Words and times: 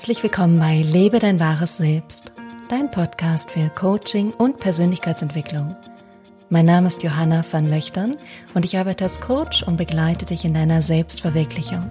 Herzlich 0.00 0.22
willkommen 0.22 0.58
bei 0.58 0.80
Lebe 0.80 1.18
dein 1.18 1.38
wahres 1.40 1.76
Selbst, 1.76 2.32
dein 2.70 2.90
Podcast 2.90 3.50
für 3.50 3.68
Coaching 3.68 4.30
und 4.32 4.58
Persönlichkeitsentwicklung. 4.58 5.76
Mein 6.48 6.64
Name 6.64 6.86
ist 6.86 7.02
Johanna 7.02 7.44
van 7.52 7.68
Löchtern 7.68 8.16
und 8.54 8.64
ich 8.64 8.78
arbeite 8.78 9.04
als 9.04 9.20
Coach 9.20 9.62
und 9.62 9.76
begleite 9.76 10.24
dich 10.24 10.46
in 10.46 10.54
deiner 10.54 10.80
Selbstverwirklichung. 10.80 11.90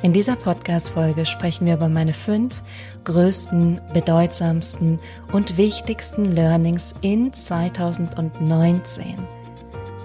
In 0.00 0.14
dieser 0.14 0.34
Podcast-Folge 0.34 1.26
sprechen 1.26 1.66
wir 1.66 1.74
über 1.74 1.90
meine 1.90 2.14
fünf 2.14 2.62
größten, 3.04 3.82
bedeutsamsten 3.92 4.98
und 5.30 5.58
wichtigsten 5.58 6.34
Learnings 6.34 6.94
in 7.02 7.34
2019. 7.34 9.18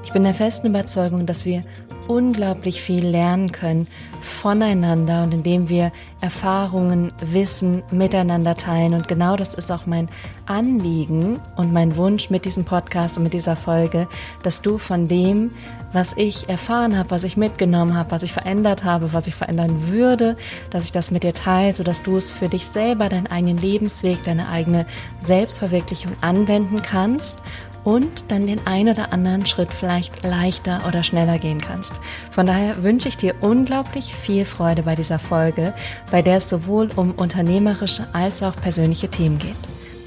Ich 0.03 0.11
bin 0.11 0.25
der 0.25 0.33
festen 0.33 0.67
Überzeugung, 0.67 1.25
dass 1.25 1.45
wir 1.45 1.63
unglaublich 2.11 2.81
viel 2.81 3.05
lernen 3.05 3.51
können 3.51 3.87
voneinander 4.19 5.23
und 5.23 5.33
indem 5.33 5.69
wir 5.69 5.91
Erfahrungen, 6.19 7.11
Wissen 7.21 7.83
miteinander 7.89 8.55
teilen. 8.55 8.93
Und 8.93 9.07
genau 9.07 9.35
das 9.35 9.53
ist 9.53 9.71
auch 9.71 9.85
mein 9.85 10.09
Anliegen 10.45 11.39
und 11.55 11.73
mein 11.73 11.95
Wunsch 11.95 12.29
mit 12.29 12.45
diesem 12.45 12.65
Podcast 12.65 13.17
und 13.17 13.23
mit 13.23 13.33
dieser 13.33 13.55
Folge, 13.55 14.07
dass 14.43 14.61
du 14.61 14.77
von 14.77 15.07
dem, 15.07 15.51
was 15.93 16.15
ich 16.17 16.49
erfahren 16.49 16.97
habe, 16.97 17.11
was 17.11 17.23
ich 17.23 17.37
mitgenommen 17.37 17.95
habe, 17.95 18.11
was 18.11 18.23
ich 18.23 18.33
verändert 18.33 18.83
habe, 18.83 19.13
was 19.13 19.27
ich 19.27 19.35
verändern 19.35 19.87
würde, 19.87 20.37
dass 20.69 20.85
ich 20.85 20.91
das 20.91 21.09
mit 21.09 21.23
dir 21.23 21.33
teile, 21.33 21.73
sodass 21.73 22.03
du 22.03 22.17
es 22.17 22.29
für 22.29 22.49
dich 22.49 22.67
selber, 22.67 23.09
deinen 23.09 23.27
eigenen 23.27 23.57
Lebensweg, 23.57 24.21
deine 24.23 24.49
eigene 24.49 24.85
Selbstverwirklichung 25.17 26.11
anwenden 26.21 26.81
kannst 26.81 27.39
und 27.83 28.31
dann 28.31 28.47
den 28.47 28.65
ein 28.65 28.89
oder 28.89 29.13
anderen 29.13 29.45
Schritt 29.45 29.73
vielleicht 29.73 30.23
leichter 30.23 30.81
oder 30.87 31.03
schneller 31.03 31.39
gehen 31.39 31.59
kannst. 31.59 31.93
Von 32.31 32.45
daher 32.45 32.83
wünsche 32.83 33.07
ich 33.07 33.17
dir 33.17 33.35
unglaublich 33.41 34.13
viel 34.13 34.45
Freude 34.45 34.83
bei 34.83 34.95
dieser 34.95 35.19
Folge, 35.19 35.73
bei 36.11 36.21
der 36.21 36.37
es 36.37 36.49
sowohl 36.49 36.89
um 36.95 37.11
unternehmerische 37.11 38.07
als 38.13 38.43
auch 38.43 38.55
persönliche 38.55 39.09
Themen 39.09 39.37
geht. 39.37 39.57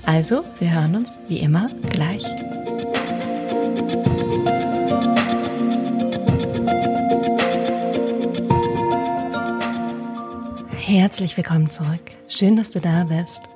Also, 0.06 0.44
wir 0.58 0.72
hören 0.72 0.96
uns 0.96 1.18
wie 1.28 1.38
immer 1.38 1.70
gleich. 1.90 2.24
Herzlich 10.86 11.36
willkommen 11.36 11.70
zurück. 11.70 12.12
Schön, 12.28 12.56
dass 12.56 12.70
du 12.70 12.80
da 12.80 13.04
bist 13.04 13.53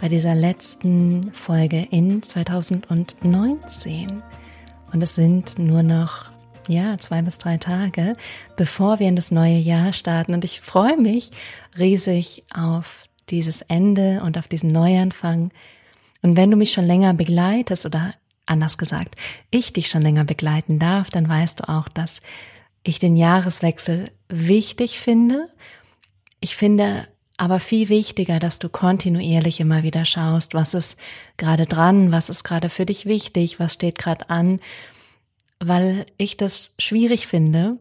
bei 0.00 0.08
dieser 0.08 0.34
letzten 0.34 1.32
Folge 1.32 1.86
in 1.90 2.22
2019. 2.22 4.22
Und 4.92 5.02
es 5.02 5.14
sind 5.14 5.58
nur 5.58 5.82
noch, 5.82 6.30
ja, 6.68 6.98
zwei 6.98 7.22
bis 7.22 7.38
drei 7.38 7.56
Tage, 7.56 8.16
bevor 8.56 8.98
wir 8.98 9.08
in 9.08 9.16
das 9.16 9.30
neue 9.30 9.56
Jahr 9.56 9.92
starten. 9.92 10.34
Und 10.34 10.44
ich 10.44 10.60
freue 10.60 10.96
mich 10.96 11.30
riesig 11.78 12.44
auf 12.54 13.08
dieses 13.30 13.62
Ende 13.62 14.22
und 14.22 14.38
auf 14.38 14.48
diesen 14.48 14.72
Neuanfang. 14.72 15.50
Und 16.22 16.36
wenn 16.36 16.50
du 16.50 16.56
mich 16.56 16.72
schon 16.72 16.84
länger 16.84 17.14
begleitest 17.14 17.86
oder 17.86 18.14
anders 18.44 18.78
gesagt, 18.78 19.16
ich 19.50 19.72
dich 19.72 19.88
schon 19.88 20.02
länger 20.02 20.24
begleiten 20.24 20.78
darf, 20.78 21.10
dann 21.10 21.28
weißt 21.28 21.60
du 21.60 21.68
auch, 21.68 21.88
dass 21.88 22.20
ich 22.82 22.98
den 22.98 23.16
Jahreswechsel 23.16 24.10
wichtig 24.28 25.00
finde. 25.00 25.48
Ich 26.40 26.54
finde 26.54 27.08
aber 27.36 27.60
viel 27.60 27.88
wichtiger, 27.88 28.38
dass 28.38 28.58
du 28.58 28.68
kontinuierlich 28.68 29.60
immer 29.60 29.82
wieder 29.82 30.04
schaust, 30.04 30.54
was 30.54 30.74
ist 30.74 30.98
gerade 31.36 31.66
dran, 31.66 32.12
was 32.12 32.30
ist 32.30 32.44
gerade 32.44 32.68
für 32.68 32.86
dich 32.86 33.06
wichtig, 33.06 33.60
was 33.60 33.74
steht 33.74 33.98
gerade 33.98 34.30
an, 34.30 34.60
weil 35.58 36.06
ich 36.16 36.36
das 36.36 36.74
schwierig 36.78 37.26
finde, 37.26 37.78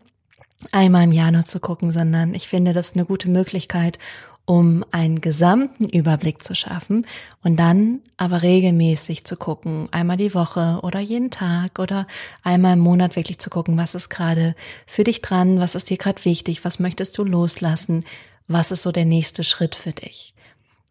einmal 0.72 1.04
im 1.04 1.12
Jahr 1.12 1.32
nur 1.32 1.44
zu 1.44 1.60
gucken, 1.60 1.92
sondern 1.92 2.34
ich 2.34 2.48
finde 2.48 2.74
das 2.74 2.94
eine 2.94 3.06
gute 3.06 3.30
Möglichkeit, 3.30 4.00
um 4.46 4.86
einen 4.92 5.22
gesamten 5.22 5.90
Überblick 5.90 6.44
zu 6.44 6.54
schaffen 6.54 7.08
und 7.44 7.58
dann 7.58 8.02
aber 8.16 8.44
regelmäßig 8.44 9.26
zu 9.26 9.38
gucken, 9.38 9.90
einmal 9.92 10.18
die 10.18 10.36
Woche 10.36 10.80
oder 10.84 11.00
jeden 11.00 11.32
Tag 11.32 11.80
oder 11.80 12.06
einmal 12.44 12.74
im 12.74 12.80
Monat 12.80 13.16
wirklich 13.16 13.40
zu 13.40 13.50
gucken, 13.50 13.78
was 13.78 13.96
ist 13.96 14.10
gerade 14.10 14.56
für 14.86 15.04
dich 15.04 15.22
dran, 15.24 15.60
was 15.60 15.74
ist 15.74 15.90
dir 15.90 15.98
gerade 15.98 16.24
wichtig, 16.26 16.64
was 16.64 16.80
möchtest 16.80 17.18
du 17.18 17.24
loslassen, 17.24 18.04
was 18.48 18.72
ist 18.72 18.84
so 18.84 18.92
der 18.92 19.06
nächste 19.06 19.44
Schritt 19.44 19.76
für 19.76 19.92
dich. 19.92 20.34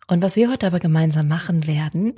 Und 0.07 0.23
was 0.23 0.37
wir 0.37 0.51
heute 0.51 0.67
aber 0.67 0.81
gemeinsam 0.81 1.29
machen 1.29 1.67
werden, 1.67 2.15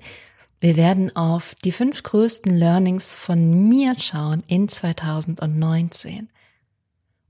wir 0.60 0.76
werden 0.76 1.14
auf 1.14 1.54
die 1.64 1.72
fünf 1.72 2.02
größten 2.02 2.56
Learnings 2.56 3.14
von 3.14 3.68
mir 3.68 3.94
schauen 3.98 4.42
in 4.46 4.68
2019. 4.68 6.28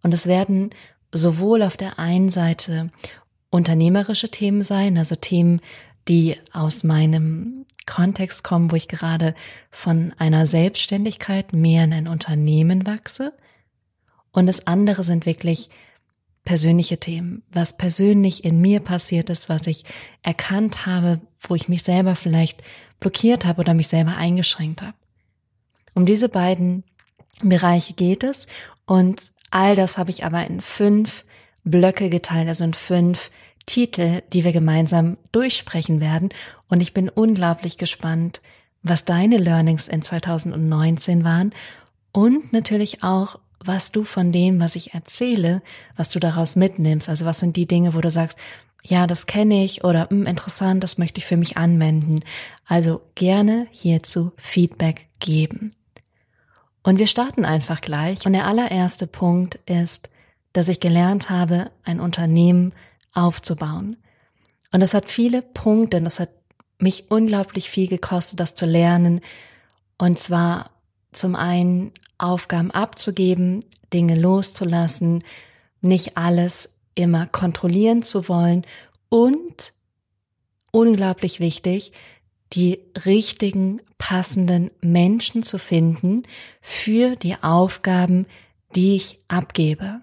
Und 0.02 0.14
es 0.14 0.26
werden 0.26 0.70
sowohl 1.12 1.62
auf 1.62 1.76
der 1.76 1.98
einen 1.98 2.30
Seite 2.30 2.90
unternehmerische 3.50 4.30
Themen 4.30 4.62
sein, 4.62 4.96
also 4.96 5.16
Themen, 5.16 5.60
die 6.08 6.36
aus 6.52 6.84
meinem 6.84 7.66
Kontext 7.86 8.44
kommen, 8.44 8.70
wo 8.70 8.76
ich 8.76 8.88
gerade 8.88 9.34
von 9.70 10.14
einer 10.18 10.46
Selbstständigkeit 10.46 11.52
mehr 11.52 11.84
in 11.84 11.92
ein 11.92 12.08
Unternehmen 12.08 12.86
wachse. 12.86 13.32
Und 14.32 14.46
das 14.46 14.66
andere 14.66 15.02
sind 15.02 15.26
wirklich 15.26 15.70
persönliche 16.46 16.98
Themen, 16.98 17.42
was 17.52 17.76
persönlich 17.76 18.44
in 18.44 18.62
mir 18.62 18.80
passiert 18.80 19.28
ist, 19.28 19.50
was 19.50 19.66
ich 19.66 19.84
erkannt 20.22 20.86
habe, 20.86 21.20
wo 21.40 21.54
ich 21.54 21.68
mich 21.68 21.82
selber 21.82 22.16
vielleicht 22.16 22.62
blockiert 23.00 23.44
habe 23.44 23.60
oder 23.60 23.74
mich 23.74 23.88
selber 23.88 24.16
eingeschränkt 24.16 24.80
habe. 24.80 24.94
Um 25.92 26.06
diese 26.06 26.30
beiden 26.30 26.84
Bereiche 27.42 27.92
geht 27.92 28.24
es 28.24 28.46
und 28.86 29.32
all 29.50 29.76
das 29.76 29.98
habe 29.98 30.10
ich 30.10 30.24
aber 30.24 30.46
in 30.46 30.62
fünf 30.62 31.24
Blöcke 31.64 32.08
geteilt, 32.08 32.48
also 32.48 32.64
in 32.64 32.74
fünf 32.74 33.30
Titel, 33.66 34.22
die 34.32 34.44
wir 34.44 34.52
gemeinsam 34.52 35.18
durchsprechen 35.32 36.00
werden. 36.00 36.28
Und 36.68 36.80
ich 36.80 36.94
bin 36.94 37.08
unglaublich 37.08 37.76
gespannt, 37.76 38.40
was 38.82 39.04
deine 39.04 39.36
Learnings 39.36 39.88
in 39.88 40.00
2019 40.00 41.24
waren 41.24 41.52
und 42.12 42.52
natürlich 42.52 43.02
auch, 43.02 43.40
was 43.66 43.92
du 43.92 44.04
von 44.04 44.32
dem, 44.32 44.60
was 44.60 44.76
ich 44.76 44.94
erzähle, 44.94 45.62
was 45.96 46.08
du 46.08 46.18
daraus 46.18 46.56
mitnimmst. 46.56 47.08
Also 47.08 47.24
was 47.24 47.40
sind 47.40 47.56
die 47.56 47.66
Dinge, 47.66 47.94
wo 47.94 48.00
du 48.00 48.10
sagst, 48.10 48.38
ja, 48.82 49.06
das 49.06 49.26
kenne 49.26 49.64
ich 49.64 49.84
oder 49.84 50.08
hm, 50.10 50.26
interessant, 50.26 50.82
das 50.82 50.98
möchte 50.98 51.18
ich 51.18 51.26
für 51.26 51.36
mich 51.36 51.56
anwenden. 51.56 52.20
Also 52.66 53.02
gerne 53.14 53.66
hierzu 53.70 54.32
Feedback 54.36 55.08
geben. 55.18 55.72
Und 56.82 56.98
wir 56.98 57.08
starten 57.08 57.44
einfach 57.44 57.80
gleich. 57.80 58.26
Und 58.26 58.32
der 58.32 58.46
allererste 58.46 59.08
Punkt 59.08 59.56
ist, 59.66 60.10
dass 60.52 60.68
ich 60.68 60.78
gelernt 60.78 61.30
habe, 61.30 61.70
ein 61.84 62.00
Unternehmen 62.00 62.72
aufzubauen. 63.12 63.96
Und 64.72 64.80
das 64.80 64.94
hat 64.94 65.08
viele 65.08 65.42
Punkte, 65.42 66.00
das 66.00 66.20
hat 66.20 66.30
mich 66.78 67.10
unglaublich 67.10 67.68
viel 67.68 67.88
gekostet, 67.88 68.38
das 68.38 68.54
zu 68.54 68.66
lernen. 68.66 69.20
Und 69.98 70.18
zwar 70.18 70.70
zum 71.12 71.34
einen 71.34 71.92
Aufgaben 72.18 72.70
abzugeben, 72.70 73.64
Dinge 73.92 74.18
loszulassen, 74.18 75.22
nicht 75.80 76.16
alles 76.16 76.82
immer 76.94 77.26
kontrollieren 77.26 78.02
zu 78.02 78.28
wollen 78.28 78.66
und 79.08 79.72
unglaublich 80.70 81.40
wichtig, 81.40 81.92
die 82.52 82.80
richtigen, 83.04 83.80
passenden 83.98 84.70
Menschen 84.80 85.42
zu 85.42 85.58
finden 85.58 86.22
für 86.60 87.16
die 87.16 87.36
Aufgaben, 87.42 88.26
die 88.74 88.94
ich 88.94 89.18
abgebe. 89.28 90.02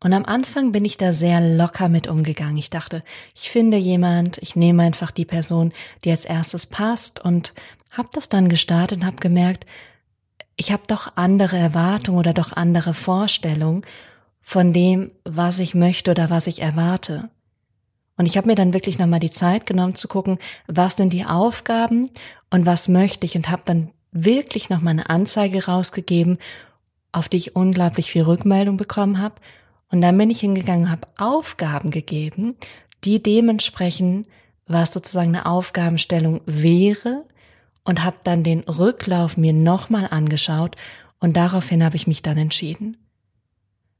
Und 0.00 0.12
am 0.12 0.24
Anfang 0.24 0.72
bin 0.72 0.84
ich 0.84 0.98
da 0.98 1.12
sehr 1.12 1.40
locker 1.40 1.88
mit 1.88 2.06
umgegangen. 2.06 2.58
Ich 2.58 2.70
dachte, 2.70 3.02
ich 3.34 3.50
finde 3.50 3.76
jemand, 3.76 4.38
ich 4.38 4.56
nehme 4.56 4.82
einfach 4.82 5.10
die 5.10 5.24
Person, 5.24 5.72
die 6.04 6.10
als 6.10 6.24
erstes 6.24 6.66
passt 6.66 7.24
und 7.24 7.54
habe 7.90 8.08
das 8.12 8.28
dann 8.28 8.48
gestartet 8.48 8.98
und 8.98 9.06
habe 9.06 9.16
gemerkt, 9.16 9.64
ich 10.56 10.72
habe 10.72 10.82
doch 10.86 11.12
andere 11.16 11.58
Erwartungen 11.58 12.18
oder 12.18 12.32
doch 12.32 12.52
andere 12.52 12.94
Vorstellungen 12.94 13.82
von 14.40 14.72
dem, 14.72 15.10
was 15.24 15.58
ich 15.58 15.74
möchte 15.74 16.10
oder 16.10 16.30
was 16.30 16.46
ich 16.46 16.62
erwarte. 16.62 17.28
Und 18.16 18.26
ich 18.26 18.36
habe 18.36 18.48
mir 18.48 18.54
dann 18.54 18.72
wirklich 18.72 18.98
nochmal 18.98 19.20
die 19.20 19.30
Zeit 19.30 19.66
genommen 19.66 19.94
zu 19.94 20.08
gucken, 20.08 20.38
was 20.66 20.96
sind 20.96 21.12
die 21.12 21.26
Aufgaben 21.26 22.10
und 22.50 22.64
was 22.64 22.88
möchte 22.88 23.26
ich 23.26 23.36
und 23.36 23.50
habe 23.50 23.62
dann 23.66 23.90
wirklich 24.12 24.70
nochmal 24.70 24.92
eine 24.92 25.10
Anzeige 25.10 25.66
rausgegeben, 25.66 26.38
auf 27.12 27.28
die 27.28 27.36
ich 27.36 27.56
unglaublich 27.56 28.10
viel 28.10 28.22
Rückmeldung 28.22 28.78
bekommen 28.78 29.20
habe. 29.20 29.34
Und 29.90 30.00
dann 30.00 30.16
bin 30.16 30.30
ich 30.30 30.40
hingegangen, 30.40 30.90
habe 30.90 31.06
Aufgaben 31.18 31.90
gegeben, 31.90 32.56
die 33.04 33.22
dementsprechend, 33.22 34.26
was 34.66 34.92
sozusagen 34.92 35.34
eine 35.34 35.46
Aufgabenstellung 35.46 36.40
wäre, 36.46 37.24
und 37.86 38.04
habe 38.04 38.18
dann 38.24 38.42
den 38.42 38.60
Rücklauf 38.60 39.36
mir 39.36 39.52
nochmal 39.52 40.08
angeschaut 40.10 40.76
und 41.18 41.36
daraufhin 41.36 41.82
habe 41.82 41.96
ich 41.96 42.06
mich 42.06 42.20
dann 42.20 42.36
entschieden. 42.36 42.98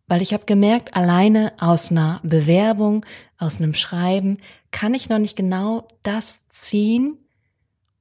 Weil 0.08 0.22
ich 0.22 0.32
habe 0.32 0.44
gemerkt, 0.44 0.94
alleine 0.94 1.52
aus 1.58 1.90
einer 1.90 2.20
Bewerbung, 2.22 3.06
aus 3.38 3.58
einem 3.58 3.74
Schreiben 3.74 4.38
kann 4.70 4.94
ich 4.94 5.08
noch 5.08 5.18
nicht 5.18 5.36
genau 5.36 5.88
das 6.02 6.48
ziehen 6.48 7.16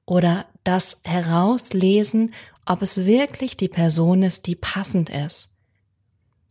oder 0.04 0.46
das 0.62 1.00
herauslesen, 1.04 2.34
ob 2.66 2.82
es 2.82 3.06
wirklich 3.06 3.56
die 3.56 3.68
Person 3.68 4.22
ist, 4.22 4.46
die 4.46 4.56
passend 4.56 5.08
ist. 5.08 5.56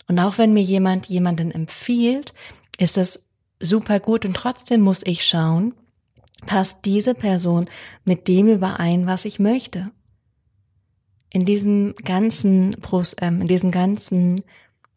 Und 0.08 0.20
auch 0.20 0.38
wenn 0.38 0.54
mir 0.54 0.64
jemand 0.64 1.08
jemanden 1.08 1.52
empfiehlt, 1.52 2.34
ist 2.78 2.98
es 2.98 3.36
super 3.60 4.00
gut 4.00 4.26
und 4.26 4.36
trotzdem 4.36 4.82
muss 4.82 5.04
ich 5.06 5.26
schauen, 5.26 5.74
passt 6.46 6.86
diese 6.86 7.16
Person 7.16 7.70
mit 8.04 8.28
dem 8.28 8.48
überein, 8.48 9.08
was 9.08 9.26
ich 9.26 9.40
möchte. 9.40 9.92
In 11.30 11.46
diesem 11.46 11.94
ganzen, 12.04 12.78
ähm, 13.20 13.42
in 13.42 13.48
diesem 13.48 13.72
ganzen 13.72 14.42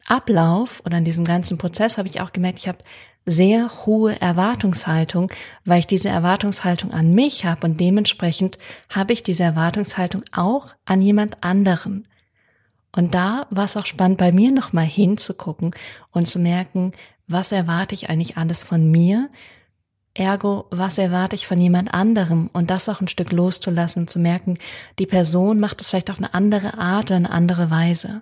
Ablauf 0.07 0.81
oder 0.85 0.97
in 0.97 1.05
diesem 1.05 1.25
ganzen 1.25 1.57
Prozess 1.57 1.97
habe 1.97 2.07
ich 2.07 2.21
auch 2.21 2.33
gemerkt, 2.33 2.59
ich 2.59 2.67
habe 2.67 2.79
sehr 3.25 3.69
hohe 3.85 4.19
Erwartungshaltung, 4.19 5.31
weil 5.65 5.79
ich 5.79 5.87
diese 5.87 6.09
Erwartungshaltung 6.09 6.91
an 6.91 7.13
mich 7.13 7.45
habe 7.45 7.67
und 7.67 7.79
dementsprechend 7.79 8.57
habe 8.89 9.13
ich 9.13 9.23
diese 9.23 9.43
Erwartungshaltung 9.43 10.23
auch 10.31 10.67
an 10.85 11.01
jemand 11.01 11.43
anderen. 11.43 12.07
Und 12.91 13.13
da 13.13 13.45
war 13.51 13.65
es 13.65 13.77
auch 13.77 13.85
spannend, 13.85 14.17
bei 14.17 14.31
mir 14.31 14.51
nochmal 14.51 14.85
hinzugucken 14.85 15.75
und 16.11 16.27
zu 16.27 16.39
merken, 16.39 16.93
was 17.27 17.51
erwarte 17.51 17.93
ich 17.93 18.09
eigentlich 18.09 18.37
alles 18.37 18.63
von 18.63 18.89
mir? 18.89 19.29
Ergo, 20.13 20.65
was 20.71 20.97
erwarte 20.97 21.35
ich 21.35 21.47
von 21.47 21.59
jemand 21.59 21.93
anderem? 21.93 22.49
Und 22.53 22.69
das 22.69 22.89
auch 22.89 23.01
ein 23.01 23.07
Stück 23.07 23.31
loszulassen, 23.31 24.07
zu 24.07 24.19
merken, 24.19 24.57
die 24.97 25.05
Person 25.05 25.59
macht 25.59 25.81
es 25.81 25.89
vielleicht 25.89 26.09
auf 26.09 26.17
eine 26.17 26.33
andere 26.33 26.77
Art 26.77 27.05
oder 27.05 27.15
eine 27.15 27.31
andere 27.31 27.69
Weise. 27.69 28.21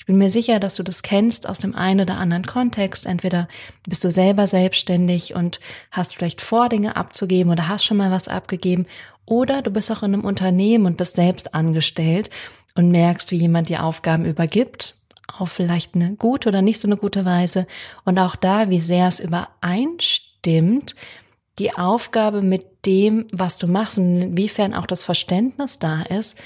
Ich 0.00 0.06
bin 0.06 0.16
mir 0.16 0.30
sicher, 0.30 0.60
dass 0.60 0.76
du 0.76 0.82
das 0.82 1.02
kennst 1.02 1.46
aus 1.46 1.58
dem 1.58 1.74
einen 1.74 2.00
oder 2.00 2.16
anderen 2.16 2.46
Kontext. 2.46 3.04
Entweder 3.04 3.48
bist 3.86 4.02
du 4.02 4.10
selber 4.10 4.46
selbstständig 4.46 5.34
und 5.34 5.60
hast 5.90 6.16
vielleicht 6.16 6.40
vor, 6.40 6.70
Dinge 6.70 6.96
abzugeben 6.96 7.52
oder 7.52 7.68
hast 7.68 7.84
schon 7.84 7.98
mal 7.98 8.10
was 8.10 8.26
abgegeben. 8.26 8.86
Oder 9.26 9.60
du 9.60 9.70
bist 9.70 9.92
auch 9.92 10.02
in 10.02 10.14
einem 10.14 10.24
Unternehmen 10.24 10.86
und 10.86 10.96
bist 10.96 11.16
selbst 11.16 11.54
angestellt 11.54 12.30
und 12.74 12.90
merkst, 12.90 13.30
wie 13.30 13.36
jemand 13.36 13.68
dir 13.68 13.84
Aufgaben 13.84 14.24
übergibt, 14.24 14.94
auf 15.28 15.52
vielleicht 15.52 15.94
eine 15.94 16.14
gute 16.14 16.48
oder 16.48 16.62
nicht 16.62 16.80
so 16.80 16.88
eine 16.88 16.96
gute 16.96 17.26
Weise. 17.26 17.66
Und 18.04 18.18
auch 18.18 18.36
da, 18.36 18.70
wie 18.70 18.80
sehr 18.80 19.06
es 19.06 19.20
übereinstimmt, 19.20 20.29
die 20.46 21.74
Aufgabe 21.74 22.42
mit 22.42 22.86
dem, 22.86 23.26
was 23.32 23.58
du 23.58 23.66
machst 23.66 23.98
und 23.98 24.22
inwiefern 24.22 24.74
auch 24.74 24.86
das 24.86 25.02
Verständnis 25.02 25.78
da 25.78 26.02
ist, 26.02 26.38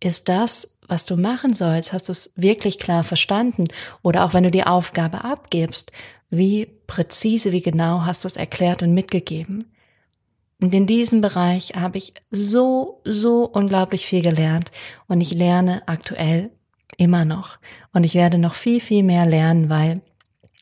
ist 0.00 0.28
das, 0.28 0.80
was 0.88 1.06
du 1.06 1.16
machen 1.16 1.54
sollst, 1.54 1.92
hast 1.92 2.08
du 2.08 2.12
es 2.12 2.32
wirklich 2.36 2.78
klar 2.78 3.04
verstanden? 3.04 3.64
Oder 4.02 4.24
auch 4.24 4.34
wenn 4.34 4.44
du 4.44 4.50
die 4.50 4.64
Aufgabe 4.64 5.24
abgibst, 5.24 5.92
wie 6.30 6.66
präzise, 6.86 7.52
wie 7.52 7.62
genau 7.62 8.02
hast 8.04 8.24
du 8.24 8.28
es 8.28 8.36
erklärt 8.36 8.82
und 8.82 8.94
mitgegeben? 8.94 9.64
Und 10.60 10.72
in 10.72 10.86
diesem 10.86 11.20
Bereich 11.20 11.74
habe 11.74 11.98
ich 11.98 12.14
so, 12.30 13.02
so 13.04 13.44
unglaublich 13.44 14.06
viel 14.06 14.22
gelernt 14.22 14.72
und 15.06 15.20
ich 15.20 15.34
lerne 15.34 15.86
aktuell 15.86 16.50
immer 16.96 17.24
noch. 17.24 17.58
Und 17.92 18.04
ich 18.04 18.14
werde 18.14 18.38
noch 18.38 18.54
viel, 18.54 18.80
viel 18.80 19.02
mehr 19.02 19.26
lernen, 19.26 19.68
weil 19.68 20.00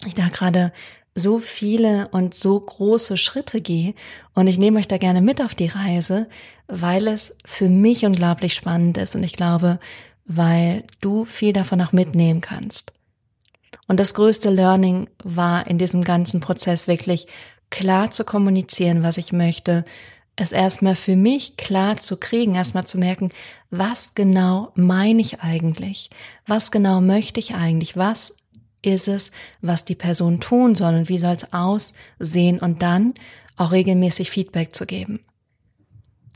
ich 0.04 0.14
da 0.14 0.28
gerade 0.28 0.72
so 1.14 1.38
viele 1.38 2.08
und 2.08 2.34
so 2.34 2.58
große 2.58 3.16
Schritte 3.16 3.60
gehe 3.60 3.94
und 4.34 4.46
ich 4.46 4.58
nehme 4.58 4.78
euch 4.78 4.88
da 4.88 4.98
gerne 4.98 5.20
mit 5.20 5.40
auf 5.40 5.54
die 5.54 5.68
Reise, 5.68 6.28
weil 6.66 7.06
es 7.06 7.36
für 7.44 7.68
mich 7.68 8.04
unglaublich 8.04 8.54
spannend 8.54 8.98
ist 8.98 9.14
und 9.14 9.22
ich 9.22 9.34
glaube, 9.34 9.78
weil 10.24 10.84
du 11.00 11.24
viel 11.24 11.52
davon 11.52 11.80
auch 11.80 11.92
mitnehmen 11.92 12.40
kannst. 12.40 12.92
Und 13.86 14.00
das 14.00 14.14
größte 14.14 14.50
Learning 14.50 15.08
war 15.22 15.66
in 15.66 15.78
diesem 15.78 16.02
ganzen 16.02 16.40
Prozess 16.40 16.88
wirklich 16.88 17.26
klar 17.70 18.10
zu 18.10 18.24
kommunizieren, 18.24 19.02
was 19.02 19.18
ich 19.18 19.32
möchte, 19.32 19.84
es 20.36 20.52
erstmal 20.52 20.96
für 20.96 21.16
mich 21.16 21.56
klar 21.56 21.96
zu 21.96 22.16
kriegen, 22.16 22.54
erstmal 22.54 22.86
zu 22.86 22.98
merken, 22.98 23.30
was 23.70 24.14
genau 24.14 24.72
meine 24.74 25.20
ich 25.20 25.40
eigentlich? 25.40 26.10
Was 26.46 26.70
genau 26.70 27.00
möchte 27.00 27.38
ich 27.38 27.54
eigentlich? 27.54 27.96
Was 27.96 28.36
ist 28.84 29.08
es, 29.08 29.32
was 29.60 29.84
die 29.84 29.94
Person 29.94 30.40
tun 30.40 30.74
soll 30.74 30.94
und 30.94 31.08
wie 31.08 31.18
soll 31.18 31.34
es 31.34 31.52
aussehen 31.52 32.58
und 32.58 32.82
dann 32.82 33.14
auch 33.56 33.72
regelmäßig 33.72 34.30
Feedback 34.30 34.74
zu 34.74 34.86
geben. 34.86 35.20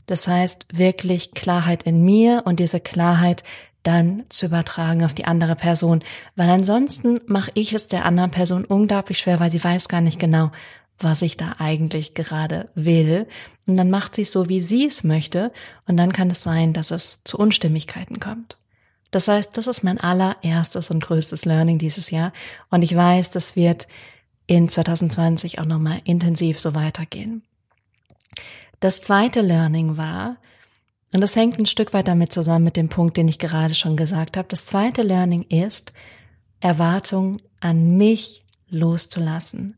Das 0.05 0.27
heißt, 0.27 0.65
wirklich 0.73 1.33
Klarheit 1.33 1.83
in 1.83 2.03
mir 2.03 2.43
und 2.45 2.59
diese 2.59 2.79
Klarheit 2.79 3.43
dann 3.83 4.23
zu 4.29 4.47
übertragen 4.47 5.05
auf 5.05 5.13
die 5.13 5.25
andere 5.25 5.55
Person, 5.55 6.03
weil 6.35 6.49
ansonsten 6.49 7.19
mache 7.27 7.51
ich 7.53 7.73
es 7.73 7.87
der 7.87 8.05
anderen 8.05 8.31
Person 8.31 8.65
unglaublich 8.65 9.19
schwer, 9.19 9.39
weil 9.39 9.51
sie 9.51 9.63
weiß 9.63 9.87
gar 9.87 10.01
nicht 10.01 10.19
genau, 10.19 10.51
was 10.99 11.21
ich 11.21 11.37
da 11.37 11.55
eigentlich 11.59 12.13
gerade 12.13 12.69
will. 12.75 13.27
Und 13.67 13.77
dann 13.77 13.89
macht 13.89 14.15
sie 14.15 14.23
es 14.23 14.31
so, 14.31 14.49
wie 14.49 14.61
sie 14.61 14.85
es 14.85 15.03
möchte. 15.03 15.51
Und 15.87 15.97
dann 15.97 16.11
kann 16.11 16.29
es 16.29 16.43
sein, 16.43 16.73
dass 16.73 16.91
es 16.91 17.23
zu 17.23 17.37
Unstimmigkeiten 17.37 18.19
kommt. 18.19 18.57
Das 19.11 19.27
heißt, 19.27 19.57
das 19.57 19.67
ist 19.67 19.83
mein 19.83 19.99
allererstes 19.99 20.91
und 20.91 21.03
größtes 21.03 21.45
Learning 21.45 21.79
dieses 21.79 22.11
Jahr. 22.11 22.31
Und 22.69 22.83
ich 22.83 22.95
weiß, 22.95 23.31
das 23.31 23.55
wird 23.55 23.87
in 24.45 24.69
2020 24.69 25.59
auch 25.59 25.65
nochmal 25.65 26.01
intensiv 26.05 26.59
so 26.59 26.75
weitergehen. 26.75 27.43
Das 28.79 29.01
zweite 29.01 29.41
Learning 29.41 29.97
war, 29.97 30.37
und 31.11 31.21
das 31.21 31.35
hängt 31.35 31.57
ein 31.57 31.65
Stück 31.65 31.93
weit 31.93 32.07
damit 32.07 32.31
zusammen 32.31 32.65
mit 32.65 32.77
dem 32.77 32.89
Punkt, 32.89 33.17
den 33.17 33.27
ich 33.27 33.39
gerade 33.39 33.73
schon 33.73 33.97
gesagt 33.97 34.37
habe. 34.37 34.47
Das 34.47 34.65
zweite 34.65 35.01
Learning 35.01 35.43
ist, 35.43 35.91
Erwartung 36.59 37.41
an 37.59 37.97
mich 37.97 38.45
loszulassen. 38.69 39.77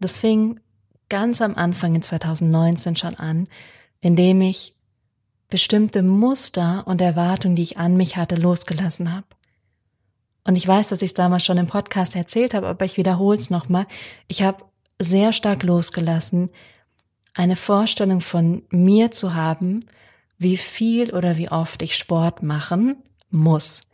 Das 0.00 0.18
fing 0.18 0.60
ganz 1.08 1.40
am 1.40 1.54
Anfang 1.54 1.94
in 1.94 2.02
2019 2.02 2.96
schon 2.96 3.14
an, 3.14 3.48
indem 4.00 4.42
ich 4.42 4.74
bestimmte 5.48 6.02
Muster 6.02 6.84
und 6.86 7.00
Erwartungen, 7.00 7.56
die 7.56 7.62
ich 7.62 7.78
an 7.78 7.96
mich 7.96 8.16
hatte, 8.16 8.36
losgelassen 8.36 9.12
habe. 9.12 9.26
Und 10.44 10.56
ich 10.56 10.66
weiß, 10.66 10.88
dass 10.88 11.02
ich 11.02 11.10
es 11.10 11.14
damals 11.14 11.44
schon 11.44 11.58
im 11.58 11.66
Podcast 11.66 12.16
erzählt 12.16 12.54
habe, 12.54 12.68
aber 12.68 12.84
ich 12.84 12.96
wiederhole 12.96 13.36
es 13.36 13.50
nochmal. 13.50 13.86
Ich 14.28 14.42
habe 14.42 14.64
sehr 14.98 15.32
stark 15.32 15.62
losgelassen, 15.62 16.50
eine 17.34 17.56
Vorstellung 17.56 18.20
von 18.20 18.62
mir 18.70 19.10
zu 19.10 19.34
haben, 19.34 19.80
wie 20.38 20.56
viel 20.56 21.14
oder 21.14 21.36
wie 21.36 21.50
oft 21.50 21.82
ich 21.82 21.96
Sport 21.96 22.42
machen 22.42 22.96
muss. 23.30 23.92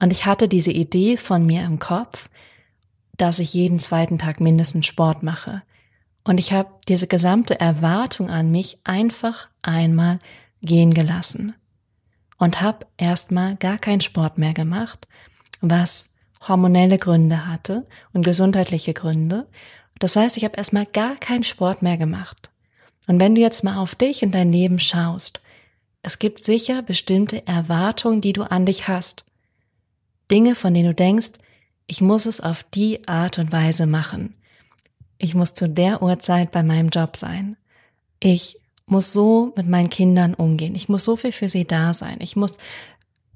Und 0.00 0.10
ich 0.10 0.26
hatte 0.26 0.48
diese 0.48 0.72
Idee 0.72 1.16
von 1.16 1.46
mir 1.46 1.64
im 1.64 1.78
Kopf, 1.78 2.28
dass 3.16 3.38
ich 3.38 3.54
jeden 3.54 3.78
zweiten 3.78 4.18
Tag 4.18 4.40
mindestens 4.40 4.86
Sport 4.86 5.22
mache. 5.22 5.62
Und 6.24 6.38
ich 6.38 6.52
habe 6.52 6.70
diese 6.88 7.06
gesamte 7.06 7.58
Erwartung 7.58 8.30
an 8.30 8.50
mich 8.50 8.78
einfach 8.84 9.48
einmal 9.62 10.18
gehen 10.62 10.94
gelassen 10.94 11.54
und 12.38 12.60
habe 12.60 12.86
erstmal 12.96 13.56
gar 13.56 13.78
keinen 13.78 14.00
Sport 14.00 14.38
mehr 14.38 14.54
gemacht, 14.54 15.06
was 15.60 16.18
hormonelle 16.48 16.98
Gründe 16.98 17.46
hatte 17.46 17.86
und 18.12 18.24
gesundheitliche 18.24 18.94
Gründe. 18.94 19.46
Das 19.98 20.16
heißt, 20.16 20.36
ich 20.36 20.44
habe 20.44 20.56
erstmal 20.56 20.86
gar 20.86 21.16
keinen 21.16 21.44
Sport 21.44 21.82
mehr 21.82 21.96
gemacht. 21.96 22.50
Und 23.06 23.20
wenn 23.20 23.34
du 23.34 23.40
jetzt 23.40 23.62
mal 23.62 23.78
auf 23.78 23.94
dich 23.94 24.22
und 24.22 24.32
dein 24.32 24.52
Leben 24.52 24.80
schaust, 24.80 25.40
es 26.02 26.18
gibt 26.18 26.42
sicher 26.42 26.82
bestimmte 26.82 27.46
Erwartungen, 27.46 28.20
die 28.20 28.32
du 28.32 28.42
an 28.42 28.66
dich 28.66 28.88
hast. 28.88 29.24
Dinge, 30.30 30.54
von 30.54 30.74
denen 30.74 30.88
du 30.88 30.94
denkst, 30.94 31.32
ich 31.86 32.00
muss 32.00 32.26
es 32.26 32.40
auf 32.40 32.64
die 32.64 33.06
Art 33.06 33.38
und 33.38 33.52
Weise 33.52 33.86
machen. 33.86 34.34
Ich 35.18 35.34
muss 35.34 35.54
zu 35.54 35.68
der 35.68 36.02
Uhrzeit 36.02 36.50
bei 36.50 36.64
meinem 36.64 36.88
Job 36.88 37.16
sein. 37.16 37.56
Ich 38.18 38.56
muss 38.92 39.12
so 39.12 39.52
mit 39.56 39.68
meinen 39.68 39.90
Kindern 39.90 40.34
umgehen. 40.34 40.74
Ich 40.76 40.88
muss 40.88 41.02
so 41.02 41.16
viel 41.16 41.32
für 41.32 41.48
sie 41.48 41.66
da 41.66 41.94
sein. 41.94 42.18
Ich 42.20 42.36
muss 42.36 42.58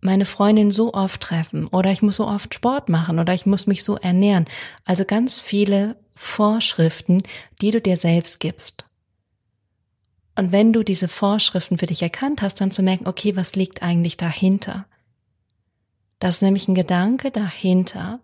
meine 0.00 0.26
Freundin 0.26 0.70
so 0.70 0.92
oft 0.94 1.20
treffen 1.20 1.66
oder 1.66 1.90
ich 1.90 2.02
muss 2.02 2.16
so 2.16 2.28
oft 2.28 2.54
Sport 2.54 2.88
machen 2.88 3.18
oder 3.18 3.34
ich 3.34 3.46
muss 3.46 3.66
mich 3.66 3.82
so 3.82 3.96
ernähren. 3.96 4.44
Also 4.84 5.04
ganz 5.04 5.40
viele 5.40 5.96
Vorschriften, 6.14 7.22
die 7.60 7.70
du 7.70 7.80
dir 7.80 7.96
selbst 7.96 8.38
gibst. 8.38 8.84
Und 10.36 10.52
wenn 10.52 10.74
du 10.74 10.82
diese 10.82 11.08
Vorschriften 11.08 11.78
für 11.78 11.86
dich 11.86 12.02
erkannt 12.02 12.42
hast, 12.42 12.60
dann 12.60 12.70
zu 12.70 12.82
merken, 12.82 13.08
okay, 13.08 13.34
was 13.34 13.56
liegt 13.56 13.82
eigentlich 13.82 14.18
dahinter? 14.18 14.86
Das 16.18 16.36
ist 16.36 16.42
nämlich 16.42 16.68
ein 16.68 16.74
Gedanke 16.74 17.30
dahinter. 17.30 18.20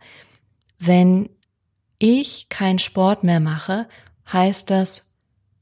Wenn 0.79 1.31
ich 1.99 2.51
keinen 2.51 2.79
Sport 2.79 3.25
mehr 3.25 3.41
mache, 3.41 3.89
heißt 4.31 4.69
das, 4.69 5.12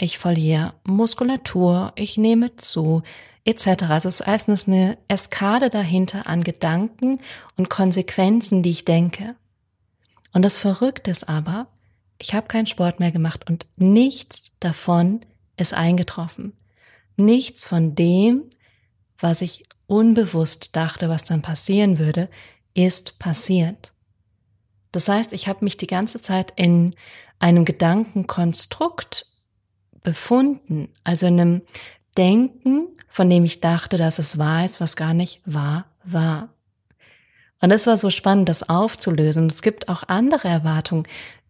ich 0.01 0.19
verliere 0.19 0.75
Muskulatur, 0.85 1.93
ich 1.95 2.17
nehme 2.17 2.57
zu, 2.57 3.03
etc. 3.45 3.85
Also 3.89 4.09
es 4.09 4.21
ist 4.21 4.69
eine 4.69 4.97
Eskade 5.09 5.69
dahinter 5.69 6.27
an 6.27 6.43
Gedanken 6.43 7.21
und 7.57 7.69
Konsequenzen, 7.69 8.63
die 8.63 8.71
ich 8.71 8.85
denke. 8.85 9.37
Und 10.33 10.43
das 10.43 10.57
Verrückte 10.57 11.11
ist 11.11 11.29
aber, 11.29 11.67
ich 12.19 12.35
habe 12.35 12.49
keinen 12.49 12.67
Sport 12.67 12.99
mehr 12.99 13.13
gemacht 13.13 13.49
und 13.49 13.67
nichts 13.77 14.53
davon 14.61 15.21
ist 15.57 15.75
eingetroffen. 15.75 16.55
Nichts 17.17 17.67
von 17.67 17.95
dem, 17.95 18.45
was 19.19 19.43
ich 19.43 19.65
unbewusst 19.87 20.77
dachte, 20.77 21.09
was 21.09 21.25
dann 21.25 21.43
passieren 21.43 21.99
würde, 21.99 22.31
ist 22.73 23.19
passiert. 23.19 23.93
Das 24.93 25.09
heißt, 25.09 25.35
ich 25.35 25.47
habe 25.47 25.65
mich 25.65 25.77
die 25.77 25.87
ganze 25.87 26.21
Zeit 26.23 26.53
in 26.57 26.95
einem 27.39 27.65
Gedankenkonstrukt 27.65 29.27
befunden, 30.03 30.89
also 31.05 31.27
in 31.27 31.41
einem 31.41 31.63
Denken, 32.17 32.89
von 33.09 33.29
dem 33.29 33.45
ich 33.45 33.61
dachte, 33.61 33.97
dass 33.97 34.19
es 34.19 34.39
wahr 34.39 34.65
ist, 34.65 34.81
was 34.81 34.97
gar 34.97 35.15
nicht 35.15 35.41
wahr 35.45 35.87
war. 36.05 36.49
Und 37.61 37.71
es 37.71 37.87
war 37.87 37.97
so 37.97 38.11
spannend, 38.11 38.49
das 38.49 38.69
aufzulösen. 38.69 39.47
Es 39.47 39.63
gibt 39.63 39.89
auch 39.89 40.05
andere 40.09 40.49
Erwartungen, 40.49 41.07